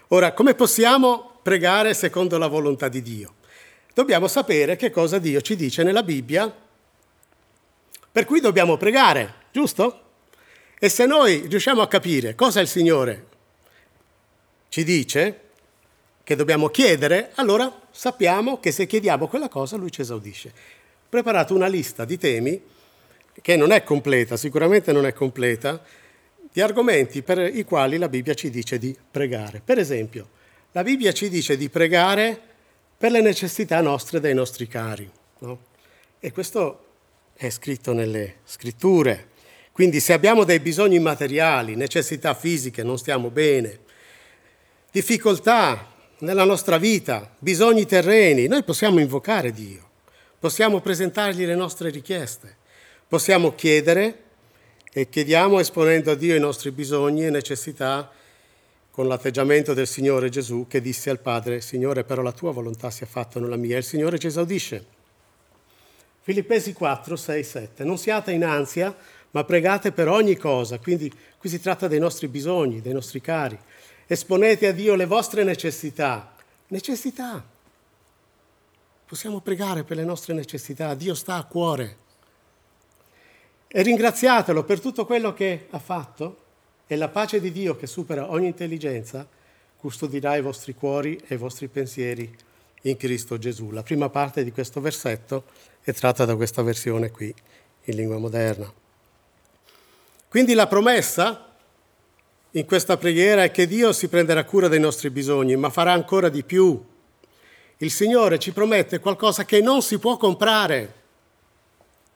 Ora, 0.09 0.33
come 0.33 0.55
possiamo 0.55 1.38
pregare 1.42 1.95
secondo 1.95 2.38
la 2.38 2.47
volontà 2.47 2.88
di 2.88 3.03
Dio? 3.03 3.35
dobbiamo 3.97 4.29
sapere 4.29 4.77
che 4.77 4.90
cosa 4.90 5.19
Dio 5.19 5.40
ci 5.40 5.57
dice 5.57 5.83
nella 5.83 6.03
Bibbia, 6.03 6.55
per 8.12 8.27
cui 8.27 8.40
dobbiamo 8.40 8.77
pregare, 8.77 9.45
giusto? 9.51 10.01
E 10.79 10.90
se 10.90 11.07
noi 11.07 11.47
riusciamo 11.47 11.81
a 11.81 11.88
capire 11.88 12.35
cosa 12.35 12.61
il 12.61 12.69
Signore 12.69 13.27
ci 14.69 14.85
dice, 14.85 15.40
che 16.23 16.37
dobbiamo 16.37 16.69
chiedere, 16.69 17.31
allora 17.37 17.75
sappiamo 17.90 18.61
che 18.61 18.71
se 18.71 18.85
chiediamo 18.85 19.29
quella 19.29 19.49
cosa 19.49 19.79
Lui 19.79 19.90
ci 19.90 20.03
esaudisce. 20.03 20.49
Ho 20.49 21.09
preparato 21.09 21.55
una 21.55 21.66
lista 21.66 22.05
di 22.05 22.19
temi 22.19 22.62
che 23.40 23.57
non 23.57 23.71
è 23.71 23.83
completa, 23.83 24.37
sicuramente 24.37 24.92
non 24.92 25.07
è 25.07 25.14
completa, 25.14 25.83
di 26.57 26.62
argomenti 26.62 27.21
per 27.21 27.55
i 27.55 27.64
quali 27.64 27.99
la 27.99 28.09
Bibbia 28.09 28.33
ci 28.33 28.49
dice 28.49 28.79
di 28.79 28.97
pregare. 29.11 29.61
Per 29.62 29.77
esempio, 29.79 30.31
la 30.73 30.83
Bibbia 30.83 31.12
ci 31.12 31.29
dice 31.29 31.55
di 31.55 31.69
pregare 31.69 32.40
per 32.97 33.11
le 33.11 33.21
necessità 33.21 33.83
nostre 33.83 34.21
dei 34.21 34.33
nostri 34.33 34.66
cari. 34.66 35.07
No? 35.40 35.59
E 36.19 36.33
questo 36.33 36.85
è 37.35 37.51
scritto 37.51 37.92
nelle 37.92 38.37
scritture. 38.47 39.29
Quindi 39.71 40.01
se 40.01 40.14
abbiamo 40.14 40.45
dei 40.45 40.59
bisogni 40.61 40.99
materiali, 40.99 41.77
necessità 41.77 42.33
fisiche, 42.33 42.83
non 42.83 42.97
stiamo 42.97 43.29
bene, 43.29 43.81
difficoltà 44.90 45.92
nella 46.21 46.45
nostra 46.45 46.79
vita, 46.79 47.37
bisogni 47.38 47.85
terreni, 47.85 48.47
noi 48.47 48.64
possiamo 48.64 48.99
invocare 48.99 49.53
Dio, 49.53 49.90
possiamo 50.38 50.81
presentargli 50.81 51.45
le 51.45 51.55
nostre 51.55 51.90
richieste, 51.90 52.57
possiamo 53.07 53.55
chiedere 53.55 54.23
e 54.98 55.11
chiediamo 55.11 55.61
esponendo 55.61 56.12
a 56.12 56.14
Dio 56.14 56.35
i 56.35 56.40
nostri 56.40 56.70
bisogni 56.70 57.26
e 57.26 57.28
necessità 57.28 58.11
con 58.90 59.06
l'atteggiamento 59.06 59.74
del 59.74 59.87
Signore 59.87 60.30
Gesù 60.30 60.64
che 60.66 60.80
disse 60.80 61.11
al 61.11 61.18
Padre, 61.18 61.61
Signore, 61.61 62.02
però 62.02 62.22
la 62.22 62.32
tua 62.32 62.50
volontà 62.50 62.88
sia 62.88 63.04
fatta, 63.04 63.38
non 63.38 63.50
la 63.50 63.56
mia. 63.56 63.74
E 63.74 63.80
il 63.80 63.85
Signore 63.85 64.18
ci 64.18 64.28
esaudisce. 64.28 64.87
Filippesi 66.22 66.72
4, 66.72 67.14
6, 67.14 67.44
7. 67.44 67.85
Non 67.85 67.98
siate 67.98 68.32
in 68.32 68.42
ansia, 68.42 68.96
ma 69.32 69.44
pregate 69.44 69.92
per 69.92 70.09
ogni 70.09 70.35
cosa. 70.37 70.78
Quindi 70.78 71.12
qui 71.37 71.50
si 71.50 71.61
tratta 71.61 71.88
dei 71.88 71.98
nostri 71.98 72.28
bisogni, 72.28 72.80
dei 72.80 72.94
nostri 72.94 73.20
cari. 73.20 73.59
Esponete 74.06 74.68
a 74.68 74.72
Dio 74.72 74.94
le 74.94 75.04
vostre 75.04 75.44
necessità. 75.44 76.35
Necessità. 76.68 77.44
Possiamo 79.04 79.40
pregare 79.40 79.85
per 79.85 79.98
le 79.98 80.04
nostre 80.04 80.32
necessità. 80.32 80.94
Dio 80.94 81.14
sta 81.14 81.35
a 81.35 81.44
cuore. 81.44 82.04
E 83.77 83.83
ringraziatelo 83.83 84.65
per 84.65 84.81
tutto 84.81 85.05
quello 85.05 85.35
che 85.35 85.67
ha 85.69 85.79
fatto 85.79 86.45
e 86.87 86.97
la 86.97 87.09
pace 87.09 87.43
di 87.43 87.53
Dio 87.53 87.77
che 87.77 87.87
supera 87.87 88.31
ogni 88.31 88.47
intelligenza 88.47 89.29
custodirà 89.77 90.35
i 90.35 90.41
vostri 90.41 90.73
cuori 90.73 91.21
e 91.27 91.35
i 91.35 91.37
vostri 91.37 91.69
pensieri 91.69 92.35
in 92.81 92.97
Cristo 92.97 93.37
Gesù. 93.37 93.73
La 93.73 93.83
prima 93.83 94.09
parte 94.09 94.45
di 94.45 94.51
questo 94.51 94.81
versetto 94.81 95.45
è 95.83 95.93
tratta 95.93 96.25
da 96.25 96.35
questa 96.37 96.62
versione 96.62 97.11
qui, 97.11 97.35
in 97.85 97.97
lingua 97.97 98.17
moderna. 98.17 98.73
Quindi 100.27 100.55
la 100.55 100.69
promessa 100.69 101.55
in 102.53 102.65
questa 102.65 102.97
preghiera 102.97 103.43
è 103.43 103.51
che 103.51 103.67
Dio 103.67 103.93
si 103.93 104.09
prenderà 104.09 104.45
cura 104.45 104.69
dei 104.69 104.81
nostri 104.81 105.11
bisogni, 105.11 105.55
ma 105.55 105.69
farà 105.69 105.93
ancora 105.93 106.31
di 106.31 106.43
più. 106.45 106.83
Il 107.77 107.91
Signore 107.91 108.39
ci 108.39 108.53
promette 108.53 109.01
qualcosa 109.01 109.45
che 109.45 109.61
non 109.61 109.83
si 109.83 109.99
può 109.99 110.17
comprare, 110.17 110.95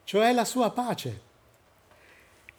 cioè 0.05 0.33
la 0.33 0.43
sua 0.43 0.71
pace 0.71 1.29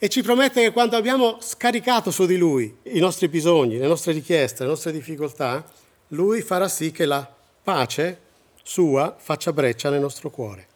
e 0.02 0.08
ci 0.08 0.20
promette 0.20 0.60
che 0.60 0.72
quando 0.72 0.96
abbiamo 0.96 1.38
scaricato 1.40 2.10
su 2.10 2.26
di 2.26 2.36
Lui 2.36 2.76
i 2.86 2.98
nostri 2.98 3.28
bisogni, 3.28 3.78
le 3.78 3.86
nostre 3.86 4.12
richieste, 4.12 4.64
le 4.64 4.70
nostre 4.70 4.90
difficoltà, 4.90 5.64
Lui 6.08 6.42
farà 6.42 6.66
sì 6.66 6.90
che 6.90 7.04
la 7.06 7.32
pace 7.62 8.18
sua 8.64 9.14
faccia 9.16 9.52
breccia 9.52 9.90
nel 9.90 10.00
nostro 10.00 10.28
cuore. 10.28 10.66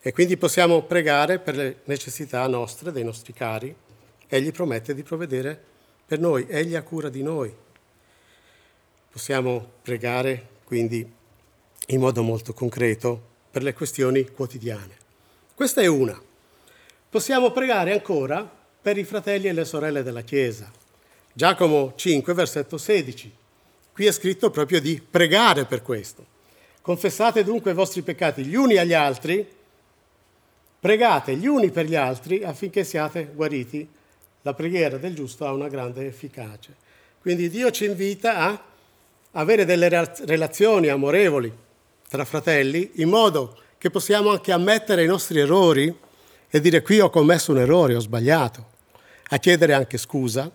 E 0.00 0.12
quindi 0.12 0.38
possiamo 0.38 0.80
pregare 0.84 1.38
per 1.38 1.54
le 1.54 1.80
necessità 1.84 2.46
nostre, 2.46 2.92
dei 2.92 3.04
nostri 3.04 3.34
cari. 3.34 3.76
Egli 4.26 4.52
promette 4.52 4.94
di 4.94 5.02
provvedere 5.02 5.62
per 6.06 6.18
noi, 6.18 6.46
Egli 6.48 6.76
ha 6.76 6.82
cura 6.82 7.10
di 7.10 7.22
noi. 7.22 7.54
Possiamo 9.10 9.70
pregare 9.82 10.46
quindi 10.64 11.06
in 11.88 12.00
modo 12.00 12.22
molto 12.22 12.54
concreto 12.54 13.20
per 13.50 13.62
le 13.62 13.74
questioni 13.74 14.30
quotidiane. 14.30 14.96
Questa 15.54 15.82
è 15.82 15.86
una. 15.86 16.28
Possiamo 17.10 17.50
pregare 17.50 17.92
ancora 17.92 18.48
per 18.80 18.96
i 18.96 19.02
fratelli 19.02 19.48
e 19.48 19.52
le 19.52 19.64
sorelle 19.64 20.04
della 20.04 20.20
Chiesa. 20.20 20.70
Giacomo 21.32 21.94
5, 21.96 22.32
versetto 22.34 22.78
16. 22.78 23.34
Qui 23.92 24.06
è 24.06 24.12
scritto 24.12 24.50
proprio 24.50 24.80
di 24.80 25.02
pregare 25.02 25.64
per 25.64 25.82
questo. 25.82 26.24
Confessate 26.80 27.42
dunque 27.42 27.72
i 27.72 27.74
vostri 27.74 28.02
peccati 28.02 28.44
gli 28.44 28.54
uni 28.54 28.76
agli 28.76 28.92
altri, 28.92 29.44
pregate 30.78 31.34
gli 31.34 31.48
uni 31.48 31.70
per 31.70 31.86
gli 31.86 31.96
altri 31.96 32.44
affinché 32.44 32.84
siate 32.84 33.32
guariti. 33.34 33.88
La 34.42 34.54
preghiera 34.54 34.96
del 34.96 35.12
giusto 35.12 35.44
ha 35.44 35.52
una 35.52 35.66
grande 35.66 36.06
efficacia. 36.06 36.70
Quindi 37.20 37.50
Dio 37.50 37.72
ci 37.72 37.86
invita 37.86 38.38
a 38.38 38.64
avere 39.32 39.64
delle 39.64 39.88
relazioni 40.26 40.86
amorevoli 40.86 41.52
tra 42.08 42.24
fratelli 42.24 42.92
in 42.94 43.08
modo 43.08 43.58
che 43.78 43.90
possiamo 43.90 44.30
anche 44.30 44.52
ammettere 44.52 45.02
i 45.02 45.08
nostri 45.08 45.40
errori 45.40 46.08
e 46.50 46.60
dire 46.60 46.82
qui 46.82 46.98
ho 46.98 47.10
commesso 47.10 47.52
un 47.52 47.58
errore, 47.58 47.94
ho 47.94 48.00
sbagliato, 48.00 48.66
a 49.28 49.38
chiedere 49.38 49.72
anche 49.72 49.96
scusa 49.96 50.50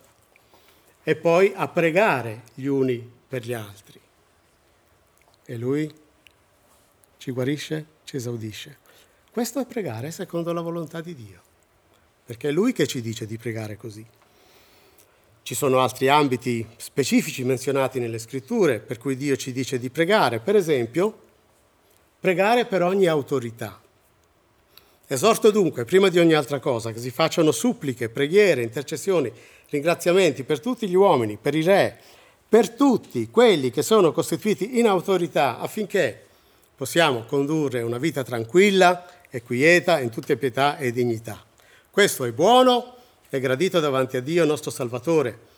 e 1.02 1.16
poi 1.16 1.54
a 1.56 1.68
pregare 1.70 2.42
gli 2.54 2.66
uni 2.66 3.10
per 3.28 3.46
gli 3.46 3.54
altri. 3.54 4.00
E 5.46 5.58
lui 5.58 5.92
ci 7.18 7.32
guarisce, 7.32 7.86
ci 8.04 8.18
esaudisce. 8.18 8.78
Questo 9.32 9.60
è 9.60 9.66
pregare 9.66 10.12
secondo 10.12 10.52
la 10.52 10.62
volontà 10.62 11.02
di 11.02 11.16
Dio, 11.16 11.42
perché 12.26 12.50
è 12.50 12.52
lui 12.52 12.74
che 12.74 12.88
ci 12.88 13.02
dice 13.02 13.26
di 13.26 13.38
pregare 13.38 13.78
così. 13.78 14.06
Ci 15.44 15.56
sono 15.56 15.80
altri 15.80 16.10
ambiti 16.10 16.66
specifici 16.78 17.44
menzionati 17.44 18.00
nelle 18.00 18.18
scritture 18.18 18.80
per 18.80 18.98
cui 18.98 19.16
Dio 19.16 19.36
ci 19.36 19.52
dice 19.52 19.78
di 19.78 19.90
pregare, 19.90 20.40
per 20.40 20.56
esempio, 20.56 21.20
pregare 22.20 22.66
per 22.66 22.82
ogni 22.82 23.06
autorità. 23.06 23.80
Esorto 25.08 25.52
dunque, 25.52 25.86
prima 25.86 26.10
di 26.10 26.18
ogni 26.18 26.34
altra 26.34 26.60
cosa, 26.60 26.92
che 26.92 27.00
si 27.00 27.12
facciano 27.12 27.52
suppliche, 27.52 28.10
preghiere, 28.10 28.64
intercessioni, 28.64 29.32
ringraziamenti 29.70 30.44
per 30.44 30.60
tutti 30.60 30.88
gli 30.88 30.96
uomini, 30.96 31.38
per 31.40 31.54
i 31.54 31.62
re, 31.62 32.00
per 32.50 32.72
tutti 32.72 33.30
quelli 33.30 33.70
che 33.70 33.84
sono 33.84 34.12
costituiti 34.12 34.80
in 34.80 34.88
autorità 34.88 35.60
affinché 35.60 36.26
possiamo 36.76 37.26
condurre 37.26 37.82
una 37.84 38.00
vita 38.00 38.24
tranquilla 38.24 39.06
e 39.30 39.44
quieta 39.44 40.00
in 40.00 40.10
tutte 40.10 40.38
pietà 40.38 40.78
e 40.78 40.92
dignità. 40.92 41.44
Questo 41.92 42.26
è 42.26 42.32
buono 42.32 42.96
e 43.30 43.40
gradito 43.40 43.80
davanti 43.80 44.18
a 44.18 44.22
Dio 44.22 44.44
nostro 44.44 44.72
Salvatore. 44.72 45.54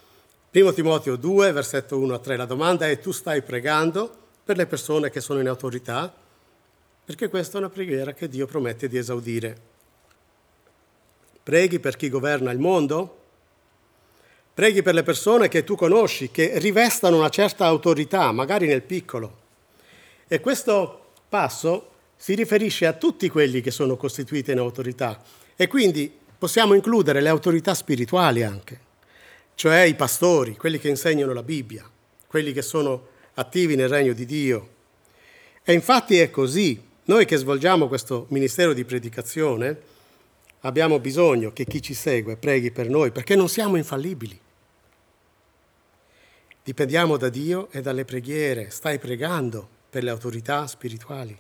1 0.52 0.74
Timoteo 0.74 1.16
2, 1.16 1.52
versetto 1.52 1.98
1 1.98 2.14
a 2.14 2.20
3. 2.20 2.36
La 2.36 2.46
domanda 2.46 2.88
è 2.88 3.00
tu 3.00 3.12
stai 3.12 3.42
pregando 3.42 4.14
per 4.44 4.58
le 4.58 4.66
persone 4.66 5.10
che 5.10 5.22
sono 5.22 5.40
in 5.40 5.48
autorità? 5.48 6.14
Perché 7.08 7.30
questa 7.30 7.56
è 7.56 7.60
una 7.62 7.70
preghiera 7.70 8.12
che 8.12 8.28
Dio 8.28 8.46
promette 8.46 8.90
di 8.90 8.98
esaudire. 8.98 9.58
Preghi 11.42 11.80
per 11.80 11.96
chi 11.96 12.10
governa 12.10 12.52
il 12.52 12.60
mondo? 12.60 13.20
Preghi 14.54 14.82
per 14.82 14.94
le 14.94 15.04
persone 15.04 15.48
che 15.48 15.64
tu 15.64 15.78
conosci, 15.78 16.30
che 16.32 16.60
rivestano 16.60 17.16
una 17.16 17.30
certa 17.30 17.64
autorità, 17.64 18.34
magari 18.34 18.68
nel 18.68 18.82
piccolo. 18.82 19.38
E 20.28 20.42
questo 20.42 21.12
passo 21.30 21.92
si 22.18 22.36
riferisce 22.36 22.86
a 22.86 22.92
tutti 22.92 23.30
quelli 23.30 23.62
che 23.62 23.72
sono 23.72 23.96
costituiti 23.96 24.52
in 24.52 24.58
autorità 24.58 25.24
e 25.56 25.68
quindi 25.68 26.14
possiamo 26.38 26.74
includere 26.74 27.22
le 27.22 27.30
autorità 27.30 27.74
spirituali 27.74 28.44
anche, 28.44 28.80
cioè 29.56 29.80
i 29.84 29.96
pastori, 29.96 30.58
quelli 30.58 30.78
che 30.78 30.90
insegnano 30.90 31.32
la 31.32 31.44
Bibbia, 31.44 31.90
quelli 32.28 32.52
che 32.52 32.62
sono 32.62 33.08
attivi 33.36 33.78
nel 33.78 33.88
regno 33.88 34.12
di 34.12 34.26
Dio. 34.26 34.70
E 35.64 35.72
infatti 35.72 36.20
è 36.20 36.30
così. 36.30 36.84
Noi 37.08 37.24
che 37.24 37.38
svolgiamo 37.38 37.88
questo 37.88 38.26
ministero 38.32 38.74
di 38.74 38.84
predicazione 38.84 39.80
abbiamo 40.62 41.00
bisogno 41.00 41.54
che 41.54 41.64
chi 41.64 41.82
ci 41.82 41.94
segue 41.94 42.36
preghi 42.36 42.70
per 42.70 42.90
noi 42.90 43.12
perché 43.12 43.34
non 43.34 43.48
siamo 43.48 43.78
infallibili. 43.78 44.38
Dipendiamo 46.62 47.16
da 47.16 47.30
Dio 47.30 47.70
e 47.72 47.80
dalle 47.80 48.04
preghiere. 48.04 48.72
Stai 48.72 49.00
pregando 49.00 49.66
per 49.90 50.04
le 50.04 50.10
autorità 50.10 50.68
spirituali. 50.68 51.38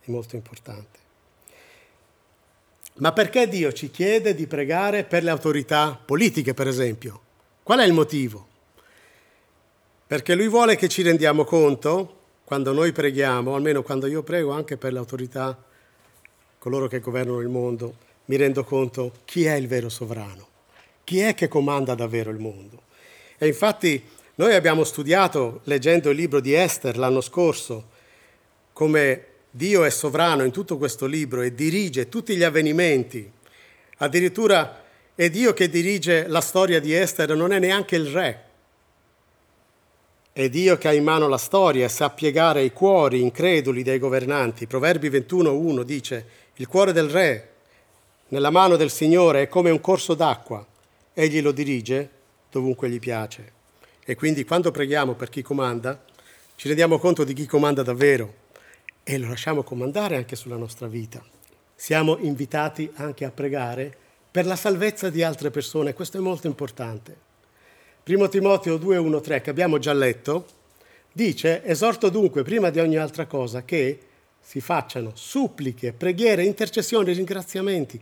È 0.00 0.10
molto 0.10 0.34
importante. 0.34 0.98
Ma 2.94 3.12
perché 3.12 3.46
Dio 3.46 3.72
ci 3.72 3.92
chiede 3.92 4.34
di 4.34 4.48
pregare 4.48 5.04
per 5.04 5.22
le 5.22 5.30
autorità 5.30 5.96
politiche, 6.04 6.52
per 6.52 6.66
esempio? 6.66 7.20
Qual 7.62 7.78
è 7.78 7.84
il 7.84 7.92
motivo? 7.92 8.48
Perché 10.04 10.34
Lui 10.34 10.48
vuole 10.48 10.74
che 10.74 10.88
ci 10.88 11.02
rendiamo 11.02 11.44
conto, 11.44 12.22
quando 12.44 12.72
noi 12.72 12.92
preghiamo, 12.92 13.54
almeno 13.54 13.82
quando 13.82 14.06
io 14.06 14.22
prego 14.22 14.52
anche 14.52 14.76
per 14.76 14.92
le 14.92 14.98
autorità, 14.98 15.56
coloro 16.58 16.86
che 16.88 17.00
governano 17.00 17.40
il 17.40 17.48
mondo, 17.48 17.96
mi 18.26 18.36
rendo 18.36 18.64
conto 18.64 19.12
chi 19.24 19.44
è 19.44 19.54
il 19.54 19.66
vero 19.66 19.88
sovrano, 19.88 20.46
chi 21.04 21.20
è 21.20 21.34
che 21.34 21.48
comanda 21.48 21.94
davvero 21.94 22.30
il 22.30 22.38
mondo. 22.38 22.82
E 23.38 23.46
infatti 23.46 24.02
noi 24.36 24.54
abbiamo 24.54 24.84
studiato, 24.84 25.60
leggendo 25.64 26.10
il 26.10 26.16
libro 26.16 26.40
di 26.40 26.54
Esther 26.54 26.96
l'anno 26.98 27.20
scorso, 27.20 27.90
come 28.72 29.26
Dio 29.50 29.84
è 29.84 29.90
sovrano 29.90 30.42
in 30.42 30.50
tutto 30.50 30.76
questo 30.76 31.06
libro 31.06 31.40
e 31.40 31.54
dirige 31.54 32.08
tutti 32.08 32.36
gli 32.36 32.42
avvenimenti. 32.42 33.30
Addirittura 33.98 34.82
è 35.14 35.30
Dio 35.30 35.52
che 35.52 35.68
dirige 35.68 36.26
la 36.26 36.40
storia 36.40 36.80
di 36.80 36.92
Esther, 36.92 37.36
non 37.36 37.52
è 37.52 37.58
neanche 37.58 37.94
il 37.94 38.06
re. 38.06 38.42
È 40.36 40.48
Dio 40.48 40.76
che 40.76 40.88
ha 40.88 40.92
in 40.92 41.04
mano 41.04 41.28
la 41.28 41.38
storia 41.38 41.84
e 41.84 41.88
sa 41.88 42.10
piegare 42.10 42.64
i 42.64 42.72
cuori 42.72 43.20
increduli 43.20 43.84
dei 43.84 44.00
governanti. 44.00 44.66
Proverbi 44.66 45.08
21.1 45.08 45.82
dice, 45.82 46.26
il 46.54 46.66
cuore 46.66 46.92
del 46.92 47.08
re 47.08 47.50
nella 48.30 48.50
mano 48.50 48.74
del 48.74 48.90
Signore 48.90 49.42
è 49.42 49.48
come 49.48 49.70
un 49.70 49.80
corso 49.80 50.14
d'acqua, 50.14 50.66
egli 51.12 51.40
lo 51.40 51.52
dirige 51.52 52.10
dovunque 52.50 52.90
gli 52.90 52.98
piace. 52.98 53.52
E 54.04 54.16
quindi 54.16 54.44
quando 54.44 54.72
preghiamo 54.72 55.14
per 55.14 55.28
chi 55.28 55.40
comanda, 55.40 56.04
ci 56.56 56.66
rendiamo 56.66 56.98
conto 56.98 57.22
di 57.22 57.32
chi 57.32 57.46
comanda 57.46 57.84
davvero 57.84 58.34
e 59.04 59.18
lo 59.18 59.28
lasciamo 59.28 59.62
comandare 59.62 60.16
anche 60.16 60.34
sulla 60.34 60.56
nostra 60.56 60.88
vita. 60.88 61.24
Siamo 61.76 62.18
invitati 62.18 62.90
anche 62.96 63.24
a 63.24 63.30
pregare 63.30 63.96
per 64.32 64.46
la 64.46 64.56
salvezza 64.56 65.10
di 65.10 65.22
altre 65.22 65.52
persone, 65.52 65.94
questo 65.94 66.16
è 66.16 66.20
molto 66.20 66.48
importante. 66.48 67.33
Primo 68.04 68.28
Timoteo 68.28 68.76
2, 68.76 68.96
1, 68.96 69.20
3, 69.20 69.40
che 69.40 69.50
abbiamo 69.50 69.78
già 69.78 69.92
letto, 69.92 70.46
dice, 71.12 71.64
esorto 71.64 72.08
dunque 72.10 72.42
prima 72.42 72.70
di 72.70 72.78
ogni 72.78 72.96
altra 72.96 73.26
cosa 73.26 73.64
che 73.64 73.98
si 74.40 74.60
facciano 74.60 75.10
suppliche, 75.14 75.92
preghiere, 75.92 76.44
intercessioni, 76.44 77.12
ringraziamenti 77.12 78.00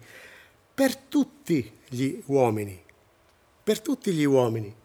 per 0.74 0.96
tutti 0.96 1.78
gli 1.88 2.20
uomini, 2.26 2.78
per 3.62 3.80
tutti 3.80 4.12
gli 4.12 4.24
uomini 4.24 4.80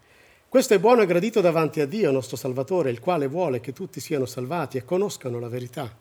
questo 0.50 0.76
è 0.76 0.80
buono 0.80 1.02
e 1.02 1.06
gradito 1.06 1.42
davanti 1.42 1.82
a 1.82 1.86
Dio, 1.86 2.10
nostro 2.10 2.38
Salvatore, 2.38 2.90
il 2.90 3.02
quale 3.02 3.28
vuole 3.28 3.60
che 3.60 3.74
tutti 3.74 4.00
siano 4.00 4.26
salvati 4.26 4.78
e 4.78 4.86
conoscano 4.86 5.40
la 5.42 5.50
verità. 5.50 5.94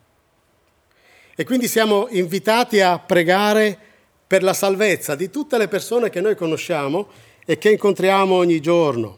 E 1.35 1.43
quindi 1.43 1.67
siamo 1.67 2.07
invitati 2.11 2.79
a 2.79 2.97
pregare 2.97 3.77
per 4.25 4.43
la 4.43 4.53
salvezza 4.53 5.15
di 5.15 5.29
tutte 5.29 5.57
le 5.57 5.67
persone 5.67 6.09
che 6.09 6.21
noi 6.21 6.35
conosciamo 6.35 7.09
e 7.49 7.57
che 7.57 7.71
incontriamo 7.71 8.35
ogni 8.35 8.59
giorno. 8.59 9.17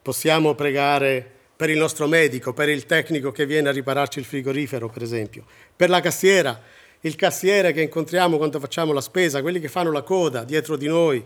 Possiamo 0.00 0.54
pregare 0.54 1.30
per 1.54 1.68
il 1.68 1.76
nostro 1.76 2.06
medico, 2.06 2.54
per 2.54 2.68
il 2.68 2.86
tecnico 2.86 3.30
che 3.30 3.44
viene 3.44 3.68
a 3.68 3.72
ripararci 3.72 4.18
il 4.18 4.24
frigorifero, 4.24 4.88
per 4.88 5.02
esempio, 5.02 5.44
per 5.76 5.90
la 5.90 6.00
cassiera, 6.00 6.58
il 7.00 7.14
cassiere 7.14 7.72
che 7.72 7.82
incontriamo 7.82 8.38
quando 8.38 8.58
facciamo 8.58 8.92
la 8.92 9.02
spesa, 9.02 9.42
quelli 9.42 9.60
che 9.60 9.68
fanno 9.68 9.92
la 9.92 10.02
coda 10.02 10.44
dietro 10.44 10.76
di 10.76 10.86
noi, 10.86 11.22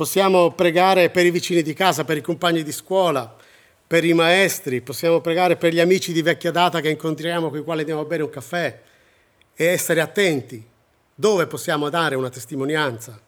Possiamo 0.00 0.52
pregare 0.52 1.10
per 1.10 1.26
i 1.26 1.30
vicini 1.30 1.60
di 1.60 1.74
casa, 1.74 2.04
per 2.04 2.16
i 2.16 2.22
compagni 2.22 2.62
di 2.62 2.72
scuola, 2.72 3.36
per 3.86 4.02
i 4.02 4.14
maestri, 4.14 4.80
possiamo 4.80 5.20
pregare 5.20 5.56
per 5.56 5.74
gli 5.74 5.78
amici 5.78 6.14
di 6.14 6.22
vecchia 6.22 6.50
data 6.50 6.80
che 6.80 6.88
incontriamo 6.88 7.50
con 7.50 7.58
i 7.58 7.62
quali 7.62 7.80
andiamo 7.80 8.00
a 8.00 8.06
bere 8.06 8.22
un 8.22 8.30
caffè 8.30 8.80
e 9.54 9.64
essere 9.66 10.00
attenti 10.00 10.66
dove 11.14 11.46
possiamo 11.46 11.90
dare 11.90 12.14
una 12.14 12.30
testimonianza 12.30 13.20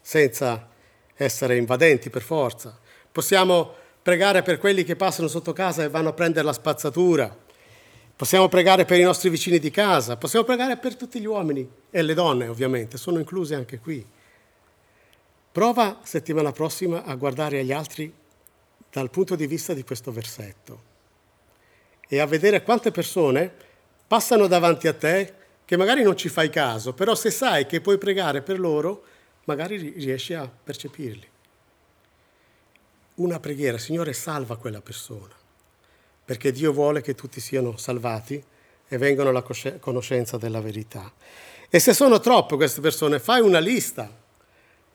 senza 0.00 0.68
essere 1.16 1.56
invadenti 1.56 2.10
per 2.10 2.22
forza. 2.22 2.78
Possiamo 3.10 3.74
pregare 4.02 4.42
per 4.42 4.58
quelli 4.58 4.84
che 4.84 4.94
passano 4.94 5.28
sotto 5.28 5.52
casa 5.52 5.82
e 5.82 5.88
vanno 5.88 6.10
a 6.10 6.12
prendere 6.12 6.44
la 6.44 6.52
spazzatura. 6.52 7.44
Possiamo 8.14 8.48
pregare 8.48 8.84
per 8.84 8.98
i 8.98 9.02
nostri 9.02 9.28
vicini 9.28 9.58
di 9.58 9.70
casa, 9.70 10.16
possiamo 10.16 10.44
pregare 10.44 10.76
per 10.76 10.96
tutti 10.96 11.20
gli 11.20 11.26
uomini 11.26 11.68
e 11.90 12.02
le 12.02 12.14
donne 12.14 12.48
ovviamente, 12.48 12.96
sono 12.96 13.18
incluse 13.18 13.54
anche 13.54 13.78
qui. 13.78 14.04
Prova 15.52 16.00
settimana 16.02 16.52
prossima 16.52 17.04
a 17.04 17.14
guardare 17.14 17.60
agli 17.60 17.72
altri 17.72 18.12
dal 18.90 19.10
punto 19.10 19.34
di 19.34 19.46
vista 19.46 19.74
di 19.74 19.84
questo 19.84 20.12
versetto 20.12 20.94
e 22.08 22.20
a 22.20 22.26
vedere 22.26 22.62
quante 22.62 22.90
persone 22.90 23.52
passano 24.06 24.46
davanti 24.46 24.86
a 24.88 24.94
te 24.94 25.34
che 25.64 25.76
magari 25.76 26.02
non 26.02 26.16
ci 26.16 26.28
fai 26.28 26.48
caso, 26.48 26.94
però 26.94 27.14
se 27.14 27.30
sai 27.30 27.66
che 27.66 27.80
puoi 27.80 27.98
pregare 27.98 28.40
per 28.40 28.60
loro, 28.60 29.02
magari 29.46 29.76
riesci 29.76 30.34
a 30.34 30.48
percepirli. 30.48 31.28
Una 33.16 33.40
preghiera, 33.40 33.78
Signore, 33.78 34.12
salva 34.12 34.56
quella 34.56 34.80
persona, 34.80 35.34
perché 36.24 36.52
Dio 36.52 36.72
vuole 36.72 37.00
che 37.00 37.16
tutti 37.16 37.40
siano 37.40 37.76
salvati 37.76 38.40
e 38.86 38.98
vengano 38.98 39.30
alla 39.30 39.44
conoscenza 39.80 40.36
della 40.38 40.60
verità. 40.60 41.12
E 41.68 41.80
se 41.80 41.92
sono 41.92 42.20
troppe 42.20 42.54
queste 42.54 42.80
persone, 42.80 43.18
fai 43.18 43.40
una 43.40 43.58
lista 43.58 44.24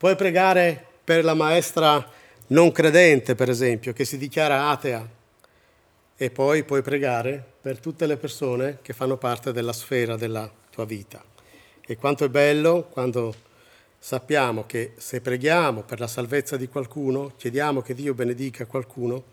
Puoi 0.02 0.16
pregare 0.16 0.84
per 1.04 1.24
la 1.24 1.36
maestra 1.36 2.04
non 2.48 2.72
credente, 2.72 3.36
per 3.36 3.52
esempio, 3.52 3.94
che 3.94 4.04
si 4.04 4.18
dichiara 4.18 4.70
atea. 4.70 5.08
E 6.16 6.32
poi 6.32 6.64
puoi 6.64 6.82
pregare 6.82 7.46
per 7.62 7.80
tutte 7.80 8.08
le 8.08 8.18
persone 8.18 8.80
che 8.82 8.94
fanno 8.94 9.18
parte 9.18 9.52
della 9.52 9.74
sfera 9.74 10.16
della 10.16 10.52
tua 10.72 10.86
vita. 10.86 11.24
E 11.86 11.98
quanto 11.98 12.26
è 12.26 12.30
bello 12.30 12.88
quando 12.90 13.36
sappiamo 14.04 14.66
che 14.66 14.94
se 14.98 15.22
preghiamo 15.22 15.84
per 15.84 16.00
la 16.00 16.08
salvezza 16.08 16.58
di 16.58 16.68
qualcuno, 16.68 17.34
chiediamo 17.38 17.84
che 17.84 17.94
Dio 17.94 18.16
benedica 18.16 18.66
qualcuno, 18.66 19.24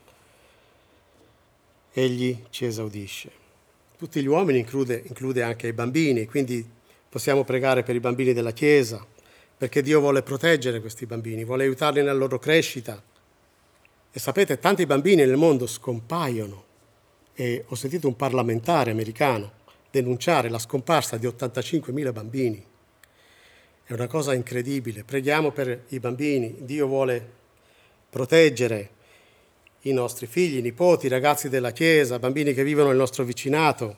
Egli 1.90 2.44
ci 2.50 2.66
esaudisce. 2.66 3.30
Tutti 3.96 4.20
gli 4.20 4.26
uomini 4.26 4.58
include, 4.58 5.02
include 5.06 5.42
anche 5.42 5.68
i 5.68 5.72
bambini, 5.72 6.26
quindi 6.26 6.68
possiamo 7.08 7.44
pregare 7.44 7.82
per 7.82 7.94
i 7.94 8.00
bambini 8.00 8.34
della 8.34 8.52
Chiesa, 8.52 9.04
perché 9.56 9.80
Dio 9.80 10.00
vuole 10.00 10.22
proteggere 10.22 10.82
questi 10.82 11.06
bambini, 11.06 11.44
vuole 11.44 11.64
aiutarli 11.64 12.00
nella 12.00 12.12
loro 12.12 12.38
crescita. 12.38 13.02
E 14.12 14.18
sapete, 14.18 14.58
tanti 14.58 14.84
bambini 14.84 15.24
nel 15.24 15.38
mondo 15.38 15.66
scompaiono 15.66 16.64
e 17.34 17.64
ho 17.66 17.74
sentito 17.74 18.06
un 18.06 18.16
parlamentare 18.16 18.90
americano 18.90 19.52
denunciare 19.90 20.50
la 20.50 20.58
scomparsa 20.58 21.16
di 21.16 21.26
85.000 21.26 22.12
bambini. 22.12 22.67
È 23.88 23.94
una 23.94 24.06
cosa 24.06 24.34
incredibile. 24.34 25.02
Preghiamo 25.02 25.50
per 25.50 25.84
i 25.88 25.98
bambini. 25.98 26.56
Dio 26.58 26.86
vuole 26.86 27.26
proteggere 28.10 28.90
i 29.84 29.92
nostri 29.94 30.26
figli, 30.26 30.60
nipoti, 30.60 31.06
i 31.06 31.08
ragazzi 31.08 31.48
della 31.48 31.70
Chiesa, 31.70 32.18
bambini 32.18 32.52
che 32.52 32.64
vivono 32.64 32.88
nel 32.88 32.98
nostro 32.98 33.24
vicinato. 33.24 33.96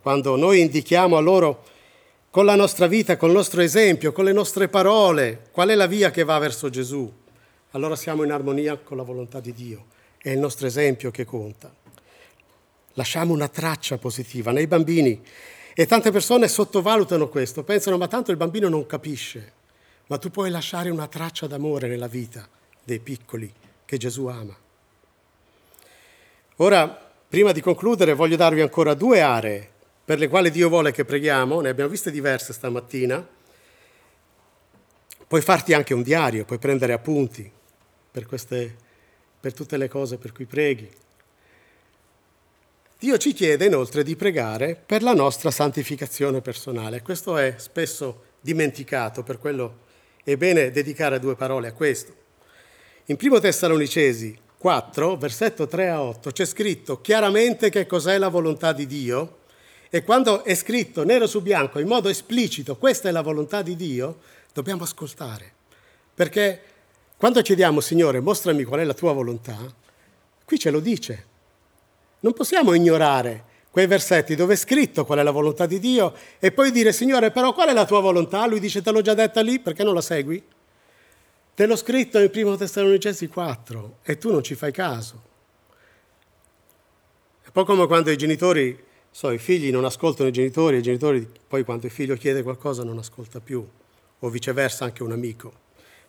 Quando 0.00 0.36
noi 0.36 0.60
indichiamo 0.60 1.16
a 1.16 1.20
loro 1.20 1.64
con 2.30 2.44
la 2.44 2.54
nostra 2.54 2.86
vita, 2.86 3.16
col 3.16 3.32
nostro 3.32 3.60
esempio, 3.60 4.12
con 4.12 4.24
le 4.24 4.32
nostre 4.32 4.68
parole, 4.68 5.46
qual 5.50 5.70
è 5.70 5.74
la 5.74 5.88
via 5.88 6.12
che 6.12 6.22
va 6.22 6.38
verso 6.38 6.70
Gesù, 6.70 7.12
allora 7.72 7.96
siamo 7.96 8.22
in 8.22 8.30
armonia 8.30 8.76
con 8.76 8.96
la 8.96 9.02
volontà 9.02 9.40
di 9.40 9.52
Dio. 9.52 9.86
È 10.16 10.30
il 10.30 10.38
nostro 10.38 10.68
esempio 10.68 11.10
che 11.10 11.24
conta. 11.24 11.74
Lasciamo 12.92 13.32
una 13.32 13.48
traccia 13.48 13.98
positiva 13.98 14.52
nei 14.52 14.68
bambini 14.68 15.20
e 15.74 15.86
tante 15.86 16.12
persone 16.12 16.46
sottovalutano 16.46 17.28
questo, 17.28 17.64
pensano 17.64 17.98
ma 17.98 18.06
tanto 18.06 18.30
il 18.30 18.36
bambino 18.36 18.68
non 18.68 18.86
capisce, 18.86 19.52
ma 20.06 20.18
tu 20.18 20.30
puoi 20.30 20.50
lasciare 20.50 20.90
una 20.90 21.08
traccia 21.08 21.48
d'amore 21.48 21.88
nella 21.88 22.06
vita 22.06 22.48
dei 22.84 23.00
piccoli 23.00 23.52
che 23.84 23.96
Gesù 23.96 24.26
ama. 24.26 24.56
Ora, 26.56 27.12
prima 27.28 27.50
di 27.50 27.60
concludere, 27.60 28.14
voglio 28.14 28.36
darvi 28.36 28.60
ancora 28.60 28.94
due 28.94 29.20
aree 29.20 29.70
per 30.04 30.18
le 30.18 30.28
quali 30.28 30.50
Dio 30.50 30.68
vuole 30.68 30.92
che 30.92 31.04
preghiamo, 31.04 31.60
ne 31.60 31.70
abbiamo 31.70 31.90
viste 31.90 32.12
diverse 32.12 32.52
stamattina. 32.52 33.26
Puoi 35.26 35.40
farti 35.40 35.72
anche 35.72 35.94
un 35.94 36.02
diario, 36.02 36.44
puoi 36.44 36.58
prendere 36.58 36.92
appunti 36.92 37.50
per, 38.12 38.26
queste, 38.26 38.76
per 39.40 39.52
tutte 39.52 39.76
le 39.76 39.88
cose 39.88 40.18
per 40.18 40.30
cui 40.30 40.44
preghi. 40.44 40.88
Dio 43.04 43.18
ci 43.18 43.34
chiede 43.34 43.66
inoltre 43.66 44.02
di 44.02 44.16
pregare 44.16 44.82
per 44.86 45.02
la 45.02 45.12
nostra 45.12 45.50
santificazione 45.50 46.40
personale. 46.40 47.02
Questo 47.02 47.36
è 47.36 47.56
spesso 47.58 48.22
dimenticato, 48.40 49.22
per 49.22 49.38
quello 49.38 49.80
è 50.24 50.38
bene 50.38 50.70
dedicare 50.70 51.20
due 51.20 51.36
parole 51.36 51.68
a 51.68 51.74
questo. 51.74 52.14
In 53.04 53.18
1 53.20 53.40
Tessalonicesi 53.40 54.34
4, 54.56 55.18
versetto 55.18 55.66
3 55.66 55.90
a 55.90 56.00
8, 56.00 56.30
c'è 56.30 56.46
scritto 56.46 57.02
chiaramente 57.02 57.68
che 57.68 57.84
cos'è 57.84 58.16
la 58.16 58.28
volontà 58.28 58.72
di 58.72 58.86
Dio 58.86 59.40
e 59.90 60.02
quando 60.02 60.42
è 60.42 60.54
scritto 60.54 61.04
nero 61.04 61.26
su 61.26 61.42
bianco 61.42 61.80
in 61.80 61.88
modo 61.88 62.08
esplicito 62.08 62.78
questa 62.78 63.10
è 63.10 63.12
la 63.12 63.20
volontà 63.20 63.60
di 63.60 63.76
Dio, 63.76 64.20
dobbiamo 64.54 64.82
ascoltare. 64.82 65.52
Perché 66.14 66.58
quando 67.18 67.42
chiediamo, 67.42 67.82
Signore, 67.82 68.20
mostrami 68.20 68.64
qual 68.64 68.80
è 68.80 68.84
la 68.84 68.94
tua 68.94 69.12
volontà, 69.12 69.58
qui 70.46 70.58
ce 70.58 70.70
lo 70.70 70.80
dice. 70.80 71.32
Non 72.24 72.32
possiamo 72.32 72.72
ignorare 72.72 73.44
quei 73.70 73.86
versetti 73.86 74.34
dove 74.34 74.54
è 74.54 74.56
scritto 74.56 75.04
qual 75.04 75.18
è 75.18 75.22
la 75.22 75.30
volontà 75.30 75.66
di 75.66 75.78
Dio 75.78 76.14
e 76.38 76.52
poi 76.52 76.70
dire, 76.70 76.90
Signore, 76.90 77.30
però 77.30 77.52
qual 77.52 77.68
è 77.68 77.74
la 77.74 77.84
tua 77.84 78.00
volontà? 78.00 78.46
Lui 78.46 78.60
dice, 78.60 78.80
te 78.80 78.90
l'ho 78.90 79.02
già 79.02 79.12
detta 79.12 79.42
lì, 79.42 79.60
perché 79.60 79.84
non 79.84 79.92
la 79.92 80.00
segui? 80.00 80.42
Te 81.54 81.66
l'ho 81.66 81.76
scritto 81.76 82.18
in 82.18 82.30
1 82.32 82.56
Tessalonicesi 82.56 83.28
4 83.28 83.98
e 84.02 84.16
tu 84.16 84.32
non 84.32 84.42
ci 84.42 84.54
fai 84.54 84.72
caso. 84.72 85.22
È 87.42 87.46
un 87.46 87.52
po' 87.52 87.64
come 87.64 87.86
quando 87.86 88.10
i 88.10 88.16
genitori, 88.16 88.82
so, 89.10 89.30
i 89.30 89.38
figli 89.38 89.70
non 89.70 89.84
ascoltano 89.84 90.30
i 90.30 90.32
genitori, 90.32 90.76
e 90.76 90.78
i 90.78 90.82
genitori 90.82 91.30
poi 91.46 91.62
quando 91.62 91.84
il 91.84 91.92
figlio 91.92 92.16
chiede 92.16 92.42
qualcosa 92.42 92.84
non 92.84 92.96
ascolta 92.96 93.38
più, 93.40 93.62
o 94.18 94.28
viceversa 94.30 94.86
anche 94.86 95.02
un 95.02 95.12
amico. 95.12 95.52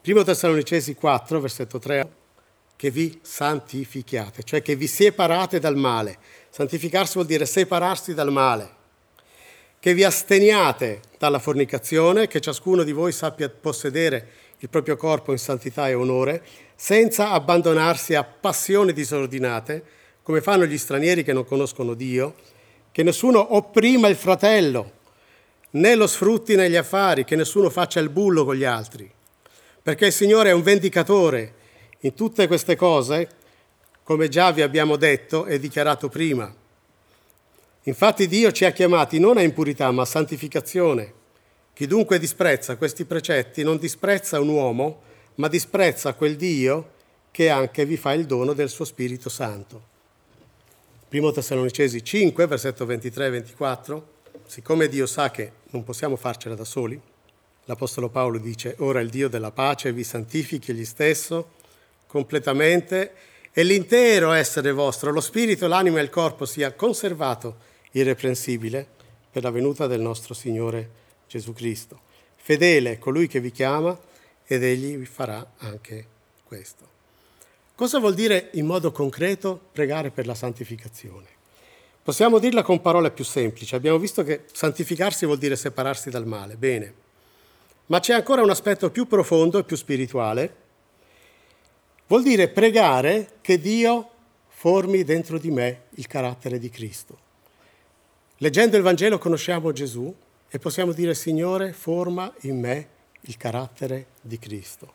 1 0.06 0.24
Tessalonicesi 0.24 0.96
4, 0.96 1.42
versetto 1.42 1.78
3, 1.78 2.10
che 2.76 2.90
vi 2.92 3.20
santifichiate, 3.22 4.44
cioè 4.44 4.62
che 4.62 4.76
vi 4.76 4.88
separate 4.88 5.60
dal 5.60 5.76
male. 5.76 6.18
Santificarsi 6.50 7.14
vuol 7.14 7.26
dire 7.26 7.46
separarsi 7.46 8.14
dal 8.14 8.32
male. 8.32 8.70
Che 9.80 9.94
vi 9.94 10.04
asteniate 10.04 11.02
dalla 11.18 11.40
fornicazione, 11.40 12.28
che 12.28 12.42
ciascuno 12.42 12.84
di 12.84 12.92
voi 12.92 13.12
sappia 13.12 13.50
possedere 13.50 14.28
il 14.60 14.70
proprio 14.70 14.96
corpo 14.96 15.32
in 15.32 15.38
santità 15.38 15.88
e 15.88 15.94
onore, 15.94 16.44
senza 16.76 17.32
abbandonarsi 17.32 18.16
a 18.16 18.24
passioni 18.24 18.94
disordinate, 18.94 19.84
come 20.24 20.42
fanno 20.42 20.66
gli 20.66 20.78
stranieri 20.78 21.24
che 21.24 21.34
non 21.34 21.46
conoscono 21.46 21.94
Dio, 21.94 22.36
che 22.92 23.04
nessuno 23.04 23.56
opprima 23.56 24.08
il 24.08 24.16
fratello, 24.16 24.92
né 25.72 25.96
lo 25.96 26.08
sfrutti 26.08 26.56
negli 26.56 26.76
affari, 26.76 27.26
che 27.26 27.36
nessuno 27.36 27.70
faccia 27.70 28.00
il 28.00 28.10
bullo 28.10 28.44
con 28.44 28.56
gli 28.56 28.64
altri, 28.64 29.10
perché 29.82 30.08
il 30.08 30.14
Signore 30.14 30.50
è 30.50 30.54
un 30.54 30.64
vendicatore 30.64 31.54
in 32.06 32.14
tutte 32.14 32.46
queste 32.46 32.76
cose, 32.76 33.28
come 34.04 34.30
già 34.30 34.52
vi 34.52 34.62
abbiamo 34.62 34.96
detto 34.96 35.46
e 35.48 35.58
dichiarato 35.58 36.08
prima. 36.08 36.54
Infatti 37.84 38.28
Dio 38.28 38.52
ci 38.52 38.64
ha 38.64 38.72
chiamati 38.72 39.20
non 39.20 39.38
a 39.38 39.42
impurità, 39.42 39.90
ma 39.90 40.04
a 40.04 40.06
santificazione. 40.06 41.14
Chi 41.74 41.88
dunque 41.88 42.20
disprezza 42.20 42.78
questi 42.78 43.06
precetti 43.06 43.64
non 43.64 43.78
disprezza 43.78 44.40
un 44.40 44.50
uomo, 44.50 45.02
ma 45.36 45.48
disprezza 45.48 46.14
quel 46.14 46.36
Dio 46.36 46.92
che 47.32 47.50
anche 47.50 47.86
vi 47.86 47.98
fa 47.98 48.14
il 48.14 48.28
dono 48.28 48.54
del 48.54 48.70
suo 48.70 48.86
Spirito 48.86 49.28
Santo. 49.28 49.94
Primo 51.10 51.32
Tessalonicesi 51.32 52.04
5, 52.04 52.46
versetto 52.46 52.86
23 52.86 53.26
e 53.26 53.30
24. 53.32 54.08
Siccome 54.46 54.88
Dio 54.88 55.08
sa 55.08 55.32
che 55.32 55.52
non 55.72 55.84
possiamo 55.84 56.16
farcela 56.16 56.54
da 56.54 56.66
soli, 56.66 57.02
l'Apostolo 57.66 58.10
Paolo 58.10 58.38
dice, 58.38 58.76
ora 58.80 59.00
il 59.00 59.10
Dio 59.10 59.28
della 59.28 59.52
pace 59.52 59.92
vi 59.92 60.04
santifichi 60.04 60.70
egli 60.70 60.86
stesso 60.86 61.55
completamente 62.16 63.12
e 63.52 63.64
l'intero 63.64 64.32
essere 64.32 64.72
vostro, 64.72 65.12
lo 65.12 65.20
spirito, 65.20 65.68
l'anima 65.68 66.00
e 66.00 66.04
il 66.04 66.10
corpo 66.10 66.46
sia 66.46 66.72
conservato 66.72 67.58
irreprensibile 67.92 68.88
per 69.30 69.44
la 69.44 69.50
venuta 69.50 69.86
del 69.86 70.00
nostro 70.00 70.34
Signore 70.34 70.90
Gesù 71.28 71.52
Cristo. 71.52 72.00
Fedele 72.38 72.94
è 72.94 72.98
colui 73.00 73.28
che 73.28 73.42
vi 73.42 73.52
chiama 73.52 74.00
ed 74.46 74.64
egli 74.64 74.96
vi 74.96 75.06
farà 75.06 75.46
anche 75.58 76.08
questo. 76.46 76.88
Cosa 77.76 78.00
vuol 78.00 78.14
dire 78.14 78.52
in 78.54 78.66
modo 78.66 78.94
concreto 78.94 79.60
pregare 79.74 80.10
per 80.10 80.26
la 80.26 80.36
santificazione? 80.36 81.28
Possiamo 82.02 82.40
dirla 82.40 82.64
con 82.64 82.80
parole 82.80 83.12
più 83.12 83.26
semplici. 83.26 83.76
Abbiamo 83.76 83.98
visto 83.98 84.24
che 84.24 84.44
santificarsi 84.54 85.26
vuol 85.26 85.38
dire 85.38 85.58
separarsi 85.58 86.10
dal 86.10 86.26
male. 86.26 86.56
Bene. 86.56 86.94
Ma 87.88 88.00
c'è 88.00 88.14
ancora 88.14 88.42
un 88.42 88.50
aspetto 88.50 88.90
più 88.90 89.06
profondo 89.06 89.60
e 89.60 89.66
più 89.66 89.76
spirituale. 89.76 90.64
Vuol 92.08 92.24
dire 92.24 92.48
pregare 92.50 93.38
che 93.42 93.60
Dio 93.60 94.10
formi 94.48 95.04
dentro 95.04 95.38
di 95.40 95.52
me 95.52 95.84
il 95.96 96.08
carattere 96.08 96.60
di 96.60 96.70
Cristo. 96.70 97.18
Leggendo 98.38 98.78
il 98.78 98.84
Vangelo 98.84 99.18
conosciamo 99.18 99.72
Gesù, 99.72 100.14
e 100.56 100.60
possiamo 100.60 100.94
dire 100.94 101.14
Signore, 101.16 101.74
forma 101.74 102.32
in 102.42 102.60
me 102.60 102.88
il 103.22 103.36
carattere 103.38 104.08
di 104.22 104.40
Cristo. 104.40 104.94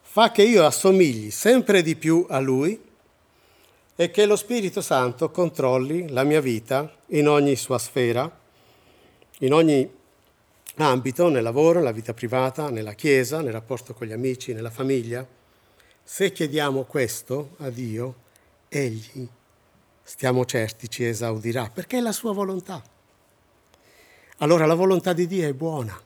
Fa 0.00 0.30
che 0.30 0.42
io 0.42 0.64
assomigli 0.64 1.30
sempre 1.30 1.82
di 1.82 1.94
più 1.94 2.24
a 2.28 2.38
Lui 2.38 2.80
e 3.96 4.10
che 4.10 4.24
lo 4.24 4.36
Spirito 4.36 4.80
Santo 4.80 5.30
controlli 5.30 6.08
la 6.08 6.24
mia 6.24 6.40
vita 6.40 6.90
in 7.08 7.28
ogni 7.28 7.54
sua 7.56 7.78
sfera, 7.78 8.30
in 9.40 9.52
ogni 9.52 9.90
ambito, 10.76 11.28
nel 11.28 11.42
lavoro, 11.42 11.80
nella 11.80 11.92
vita 11.92 12.14
privata, 12.14 12.70
nella 12.70 12.94
Chiesa, 12.94 13.40
nel 13.40 13.52
rapporto 13.52 13.92
con 13.92 14.06
gli 14.06 14.12
amici, 14.12 14.54
nella 14.54 14.70
famiglia. 14.70 15.26
Se 16.04 16.30
chiediamo 16.30 16.84
questo 16.84 17.56
a 17.58 17.70
Dio, 17.70 18.14
Egli, 18.68 19.26
stiamo 20.02 20.44
certi, 20.44 20.88
ci 20.88 21.04
esaudirà, 21.04 21.70
perché 21.72 21.98
è 21.98 22.00
la 22.00 22.12
sua 22.12 22.32
volontà 22.32 22.82
allora 24.38 24.66
la 24.66 24.74
volontà 24.74 25.12
di 25.12 25.26
Dio 25.26 25.46
è 25.46 25.52
buona. 25.52 25.98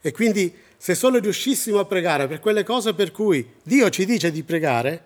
E 0.00 0.12
quindi 0.12 0.54
se 0.76 0.94
solo 0.94 1.18
riuscissimo 1.18 1.78
a 1.78 1.84
pregare 1.84 2.26
per 2.26 2.40
quelle 2.40 2.64
cose 2.64 2.92
per 2.92 3.12
cui 3.12 3.54
Dio 3.62 3.88
ci 3.88 4.04
dice 4.04 4.30
di 4.30 4.42
pregare, 4.42 5.04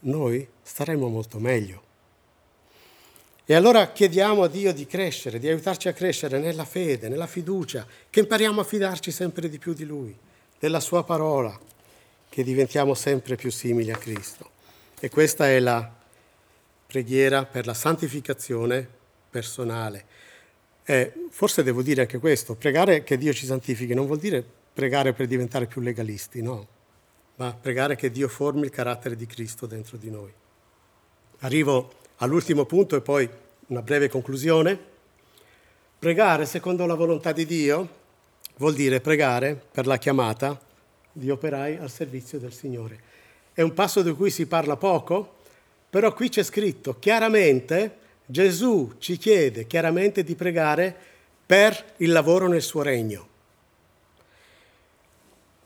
noi 0.00 0.46
staremmo 0.62 1.08
molto 1.08 1.38
meglio. 1.38 1.84
E 3.44 3.54
allora 3.54 3.92
chiediamo 3.92 4.42
a 4.42 4.48
Dio 4.48 4.72
di 4.72 4.86
crescere, 4.86 5.38
di 5.38 5.48
aiutarci 5.48 5.88
a 5.88 5.92
crescere 5.92 6.40
nella 6.40 6.64
fede, 6.64 7.08
nella 7.08 7.28
fiducia, 7.28 7.86
che 8.10 8.20
impariamo 8.20 8.60
a 8.60 8.64
fidarci 8.64 9.12
sempre 9.12 9.48
di 9.48 9.58
più 9.58 9.72
di 9.72 9.84
Lui, 9.84 10.16
della 10.58 10.80
Sua 10.80 11.04
parola, 11.04 11.58
che 12.36 12.44
diventiamo 12.44 12.92
sempre 12.92 13.34
più 13.34 13.50
simili 13.50 13.90
a 13.90 13.96
Cristo. 13.96 14.50
E 15.00 15.08
questa 15.08 15.48
è 15.48 15.58
la 15.58 15.90
preghiera 16.86 17.46
per 17.46 17.64
la 17.64 17.72
santificazione 17.72 18.86
personale. 19.30 20.04
Eh, 20.84 21.14
forse 21.30 21.62
devo 21.62 21.80
dire 21.80 22.02
anche 22.02 22.18
questo, 22.18 22.54
pregare 22.54 23.04
che 23.04 23.16
Dio 23.16 23.32
ci 23.32 23.46
santifichi 23.46 23.94
non 23.94 24.04
vuol 24.04 24.18
dire 24.18 24.44
pregare 24.74 25.14
per 25.14 25.26
diventare 25.26 25.64
più 25.64 25.80
legalisti, 25.80 26.42
no, 26.42 26.66
ma 27.36 27.56
pregare 27.58 27.96
che 27.96 28.10
Dio 28.10 28.28
formi 28.28 28.64
il 28.64 28.70
carattere 28.70 29.16
di 29.16 29.24
Cristo 29.24 29.64
dentro 29.64 29.96
di 29.96 30.10
noi. 30.10 30.30
Arrivo 31.38 31.90
all'ultimo 32.16 32.66
punto 32.66 32.96
e 32.96 33.00
poi 33.00 33.26
una 33.68 33.80
breve 33.80 34.10
conclusione. 34.10 34.78
Pregare 35.98 36.44
secondo 36.44 36.84
la 36.84 36.96
volontà 36.96 37.32
di 37.32 37.46
Dio 37.46 37.88
vuol 38.58 38.74
dire 38.74 39.00
pregare 39.00 39.58
per 39.72 39.86
la 39.86 39.96
chiamata 39.96 40.64
di 41.16 41.30
operai 41.30 41.76
al 41.76 41.90
servizio 41.90 42.38
del 42.38 42.52
Signore. 42.52 43.00
È 43.54 43.62
un 43.62 43.72
passo 43.72 44.02
di 44.02 44.12
cui 44.12 44.30
si 44.30 44.46
parla 44.46 44.76
poco, 44.76 45.36
però 45.88 46.12
qui 46.12 46.28
c'è 46.28 46.42
scritto 46.42 46.98
chiaramente 46.98 48.04
Gesù 48.26 48.94
ci 48.98 49.16
chiede 49.16 49.66
chiaramente 49.66 50.24
di 50.24 50.34
pregare 50.34 50.94
per 51.46 51.94
il 51.98 52.10
lavoro 52.10 52.48
nel 52.48 52.60
suo 52.60 52.82
regno. 52.82 53.28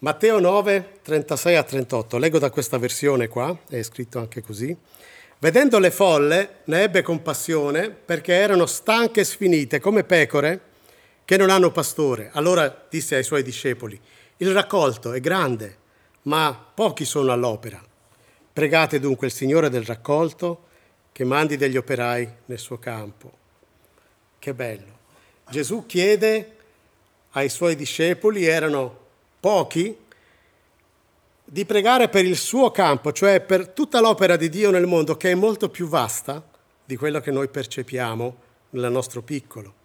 Matteo 0.00 0.38
9, 0.38 0.98
36 1.02 1.56
a 1.56 1.62
38, 1.62 2.18
leggo 2.18 2.38
da 2.38 2.50
questa 2.50 2.78
versione 2.78 3.28
qua, 3.28 3.58
è 3.68 3.82
scritto 3.82 4.18
anche 4.18 4.42
così. 4.42 4.76
Vedendo 5.38 5.78
le 5.78 5.90
folle, 5.90 6.56
ne 6.64 6.82
ebbe 6.82 7.00
compassione 7.00 7.90
perché 7.90 8.34
erano 8.34 8.66
stanche 8.66 9.20
e 9.20 9.24
sfinite 9.24 9.80
come 9.80 10.04
pecore 10.04 10.60
che 11.24 11.38
non 11.38 11.48
hanno 11.48 11.70
pastore. 11.70 12.28
Allora 12.34 12.86
disse 12.90 13.16
ai 13.16 13.24
suoi 13.24 13.42
discepoli, 13.42 13.98
il 14.42 14.52
raccolto 14.52 15.12
è 15.12 15.20
grande, 15.20 15.76
ma 16.22 16.54
pochi 16.74 17.04
sono 17.04 17.30
all'opera. 17.30 17.82
Pregate 18.52 18.98
dunque 18.98 19.26
il 19.26 19.32
Signore 19.32 19.68
del 19.68 19.84
raccolto 19.84 20.68
che 21.12 21.24
mandi 21.24 21.58
degli 21.58 21.76
operai 21.76 22.28
nel 22.46 22.58
suo 22.58 22.78
campo. 22.78 23.32
Che 24.38 24.54
bello. 24.54 24.98
Gesù 25.50 25.84
chiede 25.84 26.56
ai 27.32 27.50
suoi 27.50 27.76
discepoli, 27.76 28.46
erano 28.46 28.98
pochi, 29.40 29.94
di 31.44 31.64
pregare 31.66 32.08
per 32.08 32.24
il 32.24 32.36
suo 32.36 32.70
campo, 32.70 33.12
cioè 33.12 33.40
per 33.40 33.68
tutta 33.68 34.00
l'opera 34.00 34.36
di 34.36 34.48
Dio 34.48 34.70
nel 34.70 34.86
mondo, 34.86 35.18
che 35.18 35.32
è 35.32 35.34
molto 35.34 35.68
più 35.68 35.86
vasta 35.86 36.42
di 36.82 36.96
quello 36.96 37.20
che 37.20 37.30
noi 37.30 37.48
percepiamo 37.48 38.36
nel 38.70 38.90
nostro 38.90 39.20
piccolo. 39.20 39.79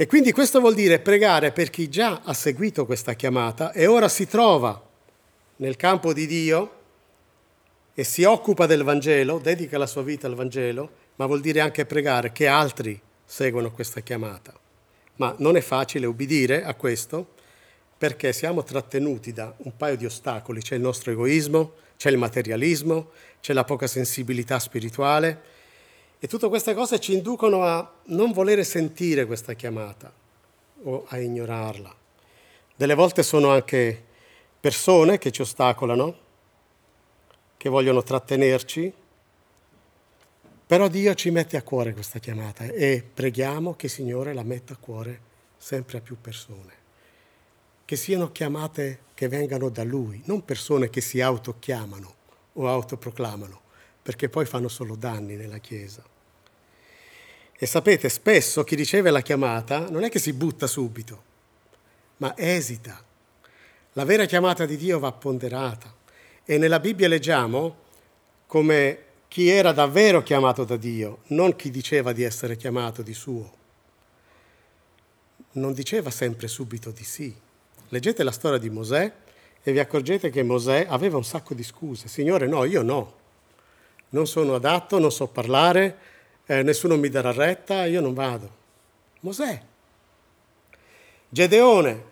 E 0.00 0.06
quindi 0.06 0.30
questo 0.30 0.60
vuol 0.60 0.76
dire 0.76 1.00
pregare 1.00 1.50
per 1.50 1.70
chi 1.70 1.88
già 1.88 2.20
ha 2.22 2.32
seguito 2.32 2.86
questa 2.86 3.14
chiamata 3.14 3.72
e 3.72 3.88
ora 3.88 4.08
si 4.08 4.28
trova 4.28 4.80
nel 5.56 5.74
campo 5.74 6.12
di 6.12 6.24
Dio 6.24 6.72
e 7.94 8.04
si 8.04 8.22
occupa 8.22 8.66
del 8.66 8.84
Vangelo, 8.84 9.40
dedica 9.40 9.76
la 9.76 9.88
sua 9.88 10.04
vita 10.04 10.28
al 10.28 10.36
Vangelo, 10.36 10.88
ma 11.16 11.26
vuol 11.26 11.40
dire 11.40 11.58
anche 11.58 11.84
pregare 11.84 12.30
che 12.30 12.46
altri 12.46 13.00
seguano 13.24 13.72
questa 13.72 13.98
chiamata. 13.98 14.54
Ma 15.16 15.34
non 15.38 15.56
è 15.56 15.60
facile 15.60 16.06
ubbidire 16.06 16.62
a 16.62 16.74
questo 16.74 17.30
perché 17.98 18.32
siamo 18.32 18.62
trattenuti 18.62 19.32
da 19.32 19.52
un 19.56 19.76
paio 19.76 19.96
di 19.96 20.06
ostacoli, 20.06 20.60
c'è 20.60 20.76
il 20.76 20.80
nostro 20.80 21.10
egoismo, 21.10 21.72
c'è 21.96 22.10
il 22.10 22.18
materialismo, 22.18 23.10
c'è 23.40 23.52
la 23.52 23.64
poca 23.64 23.88
sensibilità 23.88 24.60
spirituale 24.60 25.56
e 26.20 26.26
tutte 26.26 26.48
queste 26.48 26.74
cose 26.74 26.98
ci 26.98 27.12
inducono 27.12 27.62
a 27.62 27.92
non 28.06 28.32
volere 28.32 28.64
sentire 28.64 29.24
questa 29.26 29.54
chiamata 29.54 30.12
o 30.82 31.04
a 31.08 31.18
ignorarla. 31.18 31.94
Delle 32.74 32.94
volte 32.94 33.22
sono 33.22 33.50
anche 33.50 34.04
persone 34.60 35.18
che 35.18 35.30
ci 35.30 35.42
ostacolano, 35.42 36.26
che 37.56 37.68
vogliono 37.68 38.02
trattenerci, 38.02 38.92
però 40.66 40.88
Dio 40.88 41.14
ci 41.14 41.30
mette 41.30 41.56
a 41.56 41.62
cuore 41.62 41.92
questa 41.92 42.18
chiamata 42.18 42.64
e 42.64 43.02
preghiamo 43.02 43.74
che 43.74 43.86
il 43.86 43.92
Signore 43.92 44.34
la 44.34 44.42
metta 44.42 44.74
a 44.74 44.76
cuore 44.76 45.20
sempre 45.56 45.98
a 45.98 46.00
più 46.00 46.20
persone, 46.20 46.72
che 47.84 47.96
siano 47.96 48.30
chiamate 48.30 49.00
che 49.14 49.28
vengano 49.28 49.70
da 49.70 49.82
Lui, 49.82 50.20
non 50.26 50.44
persone 50.44 50.90
che 50.90 51.00
si 51.00 51.20
autochiamano 51.20 52.14
o 52.54 52.68
autoproclamano, 52.68 53.60
perché 54.08 54.30
poi 54.30 54.46
fanno 54.46 54.68
solo 54.68 54.96
danni 54.96 55.36
nella 55.36 55.58
Chiesa. 55.58 56.02
E 57.52 57.66
sapete, 57.66 58.08
spesso 58.08 58.64
chi 58.64 58.74
riceve 58.74 59.10
la 59.10 59.20
chiamata 59.20 59.90
non 59.90 60.02
è 60.02 60.08
che 60.08 60.18
si 60.18 60.32
butta 60.32 60.66
subito, 60.66 61.22
ma 62.16 62.32
esita. 62.34 63.04
La 63.92 64.04
vera 64.06 64.24
chiamata 64.24 64.64
di 64.64 64.78
Dio 64.78 64.98
va 64.98 65.12
ponderata. 65.12 65.94
E 66.42 66.56
nella 66.56 66.80
Bibbia 66.80 67.06
leggiamo 67.06 67.76
come 68.46 68.98
chi 69.28 69.50
era 69.50 69.72
davvero 69.72 70.22
chiamato 70.22 70.64
da 70.64 70.78
Dio, 70.78 71.18
non 71.26 71.54
chi 71.54 71.68
diceva 71.68 72.14
di 72.14 72.22
essere 72.22 72.56
chiamato 72.56 73.02
di 73.02 73.12
suo. 73.12 73.52
Non 75.52 75.74
diceva 75.74 76.10
sempre 76.10 76.48
subito 76.48 76.90
di 76.92 77.04
sì. 77.04 77.36
Leggete 77.88 78.22
la 78.22 78.32
storia 78.32 78.56
di 78.56 78.70
Mosè 78.70 79.12
e 79.62 79.70
vi 79.70 79.80
accorgete 79.80 80.30
che 80.30 80.42
Mosè 80.42 80.86
aveva 80.88 81.18
un 81.18 81.24
sacco 81.24 81.52
di 81.52 81.62
scuse. 81.62 82.08
Signore, 82.08 82.46
no, 82.46 82.64
io 82.64 82.80
no. 82.80 83.17
Non 84.10 84.26
sono 84.26 84.54
adatto, 84.54 84.98
non 84.98 85.12
so 85.12 85.26
parlare, 85.26 85.98
eh, 86.46 86.62
nessuno 86.62 86.96
mi 86.96 87.08
darà 87.08 87.30
retta, 87.30 87.84
io 87.84 88.00
non 88.00 88.14
vado. 88.14 88.50
Mosè. 89.20 89.62
Gedeone, 91.28 92.04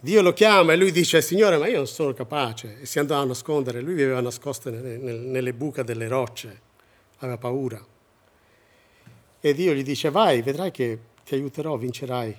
Dio 0.00 0.22
lo 0.22 0.32
chiama 0.32 0.72
e 0.72 0.76
lui 0.76 0.90
dice, 0.90 1.20
Signore, 1.20 1.58
ma 1.58 1.68
io 1.68 1.76
non 1.76 1.86
sono 1.86 2.14
capace. 2.14 2.80
E 2.80 2.86
si 2.86 2.98
andava 2.98 3.20
a 3.20 3.26
nascondere. 3.26 3.80
Lui 3.80 3.94
viveva 3.94 4.20
nascosto 4.20 4.70
nelle, 4.70 5.52
buche 5.52 5.84
delle 5.84 6.08
rocce, 6.08 6.60
aveva 7.18 7.36
paura. 7.36 7.84
E 9.40 9.54
Dio 9.54 9.72
gli 9.74 9.82
dice, 9.82 10.10
vai, 10.10 10.40
vedrai 10.40 10.70
che 10.70 10.98
ti 11.24 11.34
aiuterò, 11.34 11.76
vincerai. 11.76 12.36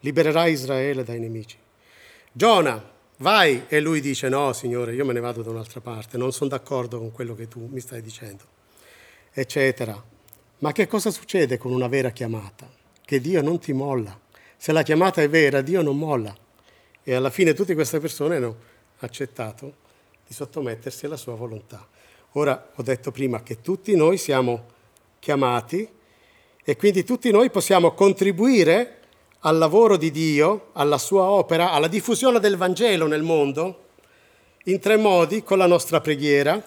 Libererai 0.00 0.52
Israele 0.52 1.02
dai 1.02 1.18
nemici. 1.18 1.56
Giona, 2.30 2.92
vai. 3.18 3.64
E 3.68 3.80
lui 3.80 4.00
dice, 4.00 4.28
no, 4.28 4.52
Signore, 4.52 4.94
io 4.94 5.04
me 5.04 5.12
ne 5.12 5.20
vado 5.20 5.42
da 5.42 5.50
un'altra 5.50 5.80
parte, 5.80 6.16
non 6.18 6.32
sono 6.32 6.50
d'accordo 6.50 6.98
con 6.98 7.12
quello 7.12 7.34
che 7.34 7.48
tu 7.48 7.68
mi 7.70 7.80
stai 7.80 8.02
dicendo. 8.02 8.44
Eccetera. 9.32 10.02
Ma 10.58 10.72
che 10.72 10.86
cosa 10.86 11.10
succede 11.10 11.58
con 11.58 11.72
una 11.72 11.88
vera 11.88 12.10
chiamata? 12.10 12.68
Che 13.04 13.20
Dio 13.20 13.42
non 13.42 13.58
ti 13.58 13.72
molla. 13.72 14.18
Se 14.56 14.72
la 14.72 14.82
chiamata 14.82 15.20
è 15.20 15.28
vera, 15.28 15.60
Dio 15.60 15.82
non 15.82 15.98
molla. 15.98 16.34
E 17.02 17.14
alla 17.14 17.30
fine 17.30 17.52
tutte 17.52 17.74
queste 17.74 18.00
persone 18.00 18.36
hanno 18.36 18.56
accettato 18.98 19.74
di 20.26 20.32
sottomettersi 20.32 21.04
alla 21.06 21.16
sua 21.16 21.34
volontà. 21.34 21.86
Ora 22.32 22.70
ho 22.74 22.82
detto 22.82 23.10
prima 23.10 23.42
che 23.42 23.60
tutti 23.60 23.94
noi 23.94 24.16
siamo 24.16 24.72
chiamati 25.18 25.86
e 26.64 26.76
quindi 26.76 27.04
tutti 27.04 27.30
noi 27.30 27.50
possiamo 27.50 27.92
contribuire 27.92 29.00
al 29.46 29.58
lavoro 29.58 29.96
di 29.96 30.10
Dio, 30.10 30.70
alla 30.72 30.96
sua 30.96 31.24
opera, 31.24 31.70
alla 31.70 31.88
diffusione 31.88 32.40
del 32.40 32.56
Vangelo 32.56 33.06
nel 33.06 33.22
mondo, 33.22 33.82
in 34.64 34.80
tre 34.80 34.96
modi, 34.96 35.42
con 35.42 35.58
la 35.58 35.66
nostra 35.66 36.00
preghiera, 36.00 36.62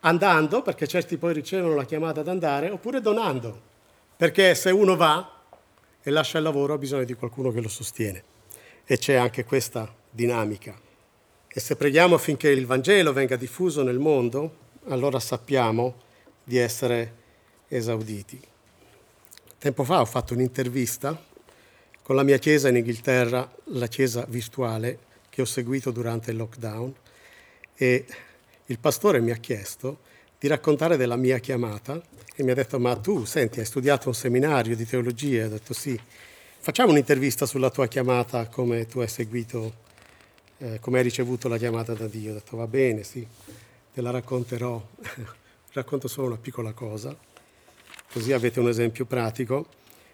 andando, 0.00 0.60
perché 0.60 0.86
certi 0.86 1.16
poi 1.16 1.32
ricevono 1.32 1.74
la 1.74 1.86
chiamata 1.86 2.20
ad 2.20 2.28
andare, 2.28 2.68
oppure 2.68 3.00
donando, 3.00 3.58
perché 4.14 4.54
se 4.54 4.70
uno 4.70 4.94
va 4.94 5.40
e 6.02 6.10
lascia 6.10 6.36
il 6.36 6.44
lavoro 6.44 6.74
ha 6.74 6.78
bisogno 6.78 7.04
di 7.04 7.14
qualcuno 7.14 7.50
che 7.50 7.62
lo 7.62 7.68
sostiene 7.68 8.22
e 8.84 8.98
c'è 8.98 9.14
anche 9.14 9.44
questa 9.46 9.90
dinamica. 10.10 10.78
E 11.48 11.60
se 11.60 11.76
preghiamo 11.76 12.14
affinché 12.14 12.50
il 12.50 12.66
Vangelo 12.66 13.14
venga 13.14 13.36
diffuso 13.36 13.82
nel 13.82 13.98
mondo, 13.98 14.56
allora 14.88 15.18
sappiamo 15.18 15.94
di 16.44 16.58
essere 16.58 17.14
esauditi. 17.68 18.52
Tempo 19.64 19.82
fa 19.84 20.02
ho 20.02 20.04
fatto 20.04 20.34
un'intervista 20.34 21.18
con 22.02 22.14
la 22.14 22.22
mia 22.22 22.36
chiesa 22.36 22.68
in 22.68 22.76
Inghilterra, 22.76 23.50
la 23.68 23.86
chiesa 23.86 24.26
virtuale 24.28 24.98
che 25.30 25.40
ho 25.40 25.46
seguito 25.46 25.90
durante 25.90 26.32
il 26.32 26.36
lockdown 26.36 26.94
e 27.74 28.04
il 28.66 28.78
pastore 28.78 29.20
mi 29.20 29.30
ha 29.30 29.36
chiesto 29.36 30.00
di 30.38 30.48
raccontare 30.48 30.98
della 30.98 31.16
mia 31.16 31.38
chiamata 31.38 31.98
e 32.36 32.42
mi 32.42 32.50
ha 32.50 32.54
detto 32.54 32.78
ma 32.78 32.94
tu 32.96 33.24
senti 33.24 33.60
hai 33.60 33.64
studiato 33.64 34.08
un 34.08 34.14
seminario 34.14 34.76
di 34.76 34.84
teologia? 34.84 35.46
Ho 35.46 35.48
detto 35.48 35.72
sì 35.72 35.98
Facciamo 36.58 36.90
un'intervista 36.90 37.46
sulla 37.46 37.70
tua 37.70 37.86
chiamata, 37.86 38.46
come 38.48 38.84
tu 38.84 39.00
hai 39.00 39.08
seguito, 39.08 39.72
eh, 40.58 40.78
come 40.78 40.98
hai 40.98 41.04
ricevuto 41.04 41.48
la 41.48 41.56
chiamata 41.56 41.94
da 41.94 42.06
Dio. 42.06 42.32
Ho 42.32 42.34
detto 42.34 42.58
va 42.58 42.66
bene, 42.66 43.02
sì, 43.02 43.26
te 43.94 44.00
la 44.02 44.10
racconterò. 44.10 44.88
Racconto 45.72 46.06
solo 46.06 46.26
una 46.26 46.36
piccola 46.36 46.72
cosa, 46.72 47.16
così 48.14 48.32
avete 48.32 48.60
un 48.60 48.68
esempio 48.68 49.06
pratico. 49.06 49.66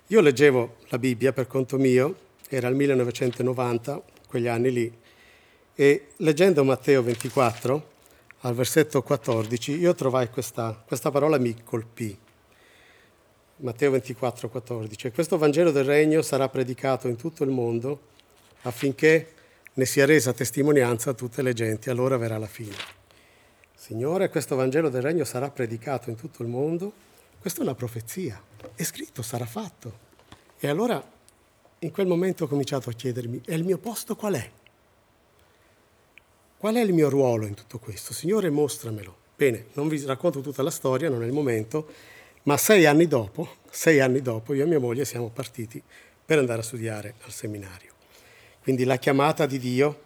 Io 0.07 0.23
leggevo 0.23 0.77
la 0.89 0.99
Bibbia 0.99 1.35
per 1.35 1.47
conto 1.47 1.77
mio, 1.77 2.17
era 2.49 2.67
il 2.69 2.75
1990, 2.75 4.03
quegli 4.27 4.47
anni 4.47 4.73
lì, 4.73 4.99
e 5.75 6.07
leggendo 6.17 6.65
Matteo 6.65 7.03
24, 7.03 7.89
al 8.41 8.55
versetto 8.55 9.03
14, 9.03 9.79
io 9.79 9.95
trovai 9.95 10.31
questa, 10.31 10.83
questa 10.87 11.11
parola 11.11 11.37
mi 11.37 11.55
colpì. 11.63 12.17
Matteo 13.57 13.91
24, 13.91 14.49
14. 14.49 15.11
Questo 15.11 15.37
Vangelo 15.37 15.71
del 15.71 15.85
Regno 15.85 16.23
sarà 16.23 16.49
predicato 16.49 17.07
in 17.07 17.17
tutto 17.17 17.45
il 17.45 17.51
mondo 17.51 18.01
affinché 18.63 19.35
ne 19.75 19.85
sia 19.85 20.07
resa 20.07 20.33
testimonianza 20.33 21.11
a 21.11 21.13
tutte 21.13 21.43
le 21.43 21.53
genti, 21.53 21.91
allora 21.91 22.17
verrà 22.17 22.39
la 22.39 22.47
fine. 22.47 22.77
Signore, 23.75 24.31
questo 24.31 24.57
Vangelo 24.57 24.89
del 24.89 25.03
Regno 25.03 25.25
sarà 25.25 25.51
predicato 25.51 26.09
in 26.09 26.17
tutto 26.17 26.41
il 26.41 26.49
mondo. 26.49 27.09
Questa 27.41 27.61
è 27.61 27.63
una 27.63 27.75
profezia, 27.75 28.39
è 28.75 28.83
scritto, 28.83 29.23
sarà 29.23 29.47
fatto. 29.47 30.09
E 30.59 30.69
allora 30.69 31.03
in 31.79 31.91
quel 31.91 32.07
momento 32.07 32.45
ho 32.45 32.47
cominciato 32.47 32.91
a 32.91 32.93
chiedermi, 32.93 33.41
e 33.47 33.55
il 33.55 33.65
mio 33.65 33.79
posto 33.79 34.15
qual 34.15 34.35
è? 34.35 34.51
Qual 36.59 36.75
è 36.75 36.81
il 36.81 36.93
mio 36.93 37.09
ruolo 37.09 37.47
in 37.47 37.55
tutto 37.55 37.79
questo? 37.79 38.13
Signore, 38.13 38.51
mostramelo. 38.51 39.17
Bene, 39.37 39.69
non 39.73 39.89
vi 39.89 40.05
racconto 40.05 40.43
tutta 40.43 40.63
la 40.63 40.71
storia, 40.71 41.09
non 41.09 41.23
è 41.23 41.27
il 41.27 41.33
momento, 41.33 41.89
ma 42.43 42.59
sei 42.59 42.85
anni 42.85 43.07
dopo, 43.07 43.57
sei 43.71 44.01
anni 44.01 44.21
dopo, 44.21 44.53
io 44.53 44.65
e 44.65 44.67
mia 44.67 44.79
moglie 44.79 45.07
siamo 45.07 45.31
partiti 45.31 45.83
per 46.23 46.37
andare 46.37 46.61
a 46.61 46.65
studiare 46.65 47.15
al 47.23 47.33
seminario. 47.33 47.93
Quindi 48.63 48.85
la 48.85 48.99
chiamata 48.99 49.47
di 49.47 49.59
Dio 49.59 50.03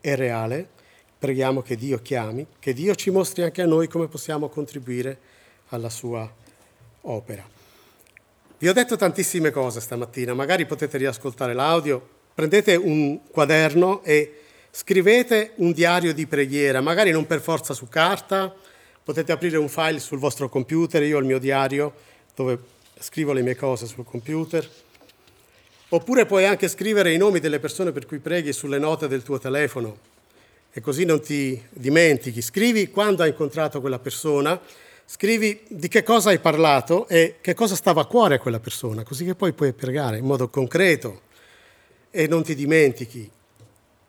è 0.00 0.16
reale, 0.16 0.66
preghiamo 1.18 1.60
che 1.60 1.76
Dio 1.76 2.00
chiami, 2.00 2.46
che 2.58 2.72
Dio 2.72 2.94
ci 2.94 3.10
mostri 3.10 3.42
anche 3.42 3.60
a 3.60 3.66
noi 3.66 3.88
come 3.88 4.08
possiamo 4.08 4.48
contribuire 4.48 5.18
alla 5.68 5.90
sua 5.90 6.44
opera. 7.06 7.44
Vi 8.58 8.68
ho 8.68 8.72
detto 8.72 8.96
tantissime 8.96 9.50
cose 9.50 9.80
stamattina, 9.80 10.34
magari 10.34 10.66
potete 10.66 10.98
riascoltare 10.98 11.52
l'audio, 11.52 12.08
prendete 12.34 12.76
un 12.76 13.20
quaderno 13.30 14.02
e 14.04 14.40
scrivete 14.70 15.52
un 15.56 15.72
diario 15.72 16.14
di 16.14 16.26
preghiera, 16.26 16.80
magari 16.80 17.10
non 17.10 17.26
per 17.26 17.40
forza 17.40 17.74
su 17.74 17.88
carta, 17.88 18.54
Potete 19.06 19.30
aprire 19.30 19.56
un 19.56 19.68
file 19.68 20.00
sul 20.00 20.18
vostro 20.18 20.48
computer, 20.48 21.00
io 21.04 21.18
ho 21.18 21.20
il 21.20 21.26
mio 21.26 21.38
diario 21.38 21.94
dove 22.34 22.58
scrivo 22.98 23.32
le 23.32 23.42
mie 23.42 23.54
cose 23.54 23.86
sul 23.86 24.04
computer. 24.04 24.68
Oppure 25.90 26.26
puoi 26.26 26.44
anche 26.44 26.66
scrivere 26.66 27.12
i 27.12 27.16
nomi 27.16 27.38
delle 27.38 27.60
persone 27.60 27.92
per 27.92 28.04
cui 28.04 28.18
preghi 28.18 28.52
sulle 28.52 28.80
note 28.80 29.06
del 29.06 29.22
tuo 29.22 29.38
telefono 29.38 29.96
e 30.72 30.80
così 30.80 31.04
non 31.04 31.20
ti 31.20 31.56
dimentichi. 31.70 32.42
Scrivi 32.42 32.90
quando 32.90 33.22
hai 33.22 33.28
incontrato 33.28 33.80
quella 33.80 34.00
persona, 34.00 34.60
scrivi 35.06 35.62
di 35.68 35.86
che 35.88 36.02
cosa 36.02 36.30
hai 36.30 36.40
parlato 36.40 37.06
e 37.06 37.36
che 37.40 37.54
cosa 37.54 37.76
stava 37.76 38.02
a 38.02 38.06
cuore 38.06 38.34
a 38.34 38.38
quella 38.38 38.60
persona, 38.60 39.04
così 39.04 39.24
che 39.24 39.36
poi 39.36 39.52
puoi 39.52 39.72
pregare 39.72 40.18
in 40.18 40.24
modo 40.24 40.48
concreto 40.48 41.22
e 42.10 42.26
non 42.26 42.42
ti 42.42 42.54
dimentichi. 42.54 43.30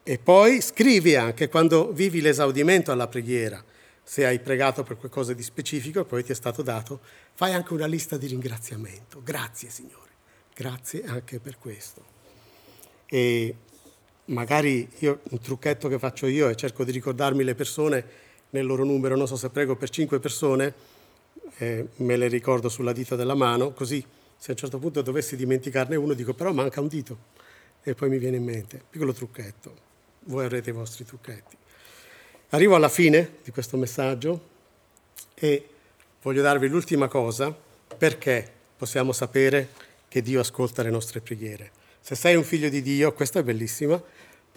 E 0.03 0.17
poi 0.17 0.61
scrivi 0.61 1.15
anche 1.15 1.49
quando 1.49 1.91
vivi 1.91 2.21
l'esaudimento 2.21 2.91
alla 2.91 3.07
preghiera 3.07 3.63
se 4.07 4.25
hai 4.25 4.39
pregato 4.39 4.83
per 4.83 4.95
qualcosa 4.95 5.33
di 5.33 5.43
specifico 5.43 5.99
e 5.99 6.05
poi 6.05 6.23
ti 6.23 6.31
è 6.31 6.35
stato 6.35 6.61
dato, 6.61 7.01
fai 7.33 7.53
anche 7.53 7.73
una 7.73 7.85
lista 7.85 8.15
di 8.15 8.27
ringraziamento. 8.27 9.21
Grazie 9.21 9.69
Signore, 9.69 10.11
grazie 10.55 11.03
anche 11.03 11.39
per 11.39 11.57
questo. 11.59 12.05
E 13.05 13.53
magari 14.25 14.89
io, 14.99 15.19
un 15.29 15.39
trucchetto 15.41 15.89
che 15.89 15.99
faccio 15.99 16.25
io 16.25 16.47
è 16.47 16.55
cerco 16.55 16.85
di 16.85 16.91
ricordarmi 16.91 17.43
le 17.43 17.53
persone 17.53 18.05
nel 18.51 18.65
loro 18.65 18.83
numero, 18.83 19.15
non 19.15 19.27
so 19.27 19.35
se 19.35 19.49
prego 19.49 19.75
per 19.75 19.89
cinque 19.89 20.19
persone, 20.19 20.73
eh, 21.57 21.87
me 21.97 22.15
le 22.17 22.27
ricordo 22.27 22.69
sulla 22.69 22.93
dita 22.93 23.15
della 23.15 23.35
mano, 23.35 23.71
così 23.71 24.03
se 24.37 24.49
a 24.49 24.51
un 24.51 24.57
certo 24.57 24.77
punto 24.77 25.01
dovessi 25.01 25.35
dimenticarne 25.35 25.95
uno 25.95 26.13
dico 26.13 26.33
però 26.33 26.53
manca 26.53 26.79
un 26.79 26.87
dito 26.87 27.17
e 27.81 27.95
poi 27.95 28.09
mi 28.09 28.17
viene 28.17 28.37
in 28.37 28.43
mente, 28.43 28.81
piccolo 28.89 29.13
trucchetto, 29.13 29.75
voi 30.25 30.45
avrete 30.45 30.69
i 30.69 30.73
vostri 30.73 31.05
trucchetti. 31.05 31.55
Arrivo 32.49 32.75
alla 32.75 32.89
fine 32.89 33.37
di 33.43 33.51
questo 33.51 33.77
messaggio 33.77 34.55
e 35.33 35.69
voglio 36.21 36.41
darvi 36.41 36.67
l'ultima 36.67 37.07
cosa 37.07 37.55
perché 37.97 38.49
possiamo 38.77 39.11
sapere 39.11 39.69
che 40.07 40.21
Dio 40.21 40.39
ascolta 40.39 40.83
le 40.83 40.89
nostre 40.89 41.21
preghiere. 41.21 41.71
Se 41.99 42.15
sei 42.15 42.35
un 42.35 42.43
figlio 42.43 42.69
di 42.69 42.81
Dio, 42.81 43.11
questa 43.13 43.39
è 43.39 43.43
bellissima, 43.43 44.01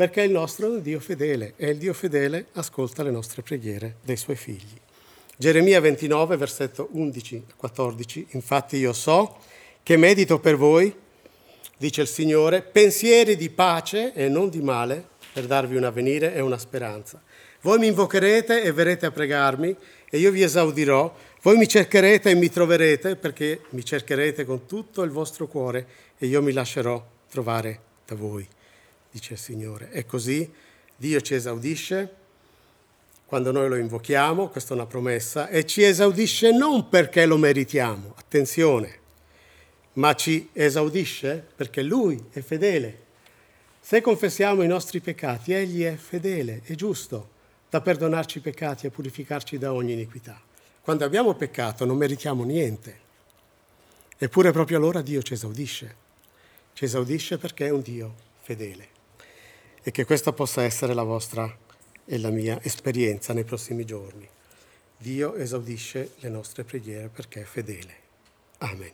perché 0.00 0.22
il 0.22 0.30
nostro 0.30 0.64
è 0.64 0.70
un 0.70 0.80
Dio 0.80 0.98
fedele 0.98 1.52
e 1.58 1.68
il 1.68 1.76
Dio 1.76 1.92
fedele 1.92 2.46
ascolta 2.52 3.02
le 3.02 3.10
nostre 3.10 3.42
preghiere 3.42 3.96
dei 4.02 4.16
suoi 4.16 4.34
figli. 4.34 4.80
Geremia 5.36 5.78
29, 5.78 6.38
versetto 6.38 6.88
11 6.92 7.34
e 7.36 7.52
14, 7.54 8.28
infatti 8.30 8.78
io 8.78 8.94
so 8.94 9.36
che 9.82 9.98
medito 9.98 10.40
per 10.40 10.56
voi, 10.56 10.90
dice 11.76 12.00
il 12.00 12.06
Signore, 12.06 12.62
pensieri 12.62 13.36
di 13.36 13.50
pace 13.50 14.14
e 14.14 14.30
non 14.30 14.48
di 14.48 14.62
male, 14.62 15.06
per 15.34 15.44
darvi 15.44 15.76
un 15.76 15.84
avvenire 15.84 16.32
e 16.32 16.40
una 16.40 16.56
speranza. 16.56 17.22
Voi 17.60 17.78
mi 17.78 17.88
invocherete 17.88 18.62
e 18.62 18.72
verrete 18.72 19.04
a 19.04 19.10
pregarmi 19.10 19.76
e 20.08 20.16
io 20.16 20.30
vi 20.30 20.42
esaudirò. 20.42 21.14
Voi 21.42 21.58
mi 21.58 21.68
cercherete 21.68 22.30
e 22.30 22.34
mi 22.34 22.48
troverete 22.48 23.16
perché 23.16 23.64
mi 23.72 23.84
cercherete 23.84 24.46
con 24.46 24.64
tutto 24.64 25.02
il 25.02 25.10
vostro 25.10 25.46
cuore 25.46 25.86
e 26.16 26.24
io 26.26 26.40
mi 26.40 26.52
lascerò 26.52 27.06
trovare 27.28 27.80
da 28.06 28.14
voi, 28.14 28.48
dice 29.10 29.34
il 29.34 29.38
Signore. 29.38 29.90
E 29.90 30.06
così 30.06 30.50
Dio 30.96 31.20
ci 31.20 31.34
esaudisce 31.34 32.18
quando 33.30 33.52
noi 33.52 33.68
lo 33.68 33.76
invochiamo, 33.76 34.48
questa 34.48 34.72
è 34.72 34.76
una 34.76 34.86
promessa, 34.86 35.48
e 35.48 35.64
ci 35.64 35.84
esaudisce 35.84 36.50
non 36.50 36.88
perché 36.88 37.26
lo 37.26 37.36
meritiamo, 37.36 38.14
attenzione, 38.16 38.98
ma 39.92 40.16
ci 40.16 40.48
esaudisce 40.52 41.46
perché 41.54 41.82
Lui 41.82 42.20
è 42.32 42.40
fedele. 42.40 42.98
Se 43.80 44.00
confessiamo 44.00 44.62
i 44.62 44.66
nostri 44.66 44.98
peccati, 44.98 45.52
Egli 45.52 45.84
è 45.84 45.94
fedele, 45.94 46.62
è 46.64 46.74
giusto 46.74 47.28
da 47.70 47.80
perdonarci 47.80 48.38
i 48.38 48.40
peccati 48.40 48.88
e 48.88 48.90
purificarci 48.90 49.58
da 49.58 49.72
ogni 49.72 49.92
iniquità. 49.92 50.40
Quando 50.80 51.04
abbiamo 51.04 51.34
peccato 51.34 51.84
non 51.84 51.98
meritiamo 51.98 52.42
niente, 52.42 52.98
eppure 54.18 54.50
proprio 54.50 54.78
allora 54.78 55.02
Dio 55.02 55.22
ci 55.22 55.34
esaudisce. 55.34 55.94
Ci 56.72 56.84
esaudisce 56.84 57.38
perché 57.38 57.66
è 57.66 57.70
un 57.70 57.80
Dio 57.80 58.12
fedele. 58.40 58.98
E 59.82 59.90
che 59.90 60.04
questa 60.04 60.32
possa 60.32 60.62
essere 60.62 60.94
la 60.94 61.02
vostra 61.02 61.56
e 62.04 62.18
la 62.18 62.30
mia 62.30 62.58
esperienza 62.62 63.32
nei 63.32 63.44
prossimi 63.44 63.84
giorni. 63.84 64.28
Dio 64.96 65.34
esaudisce 65.36 66.12
le 66.18 66.28
nostre 66.28 66.64
preghiere 66.64 67.08
perché 67.08 67.40
è 67.40 67.44
fedele. 67.44 67.94
Amen. 68.58 68.92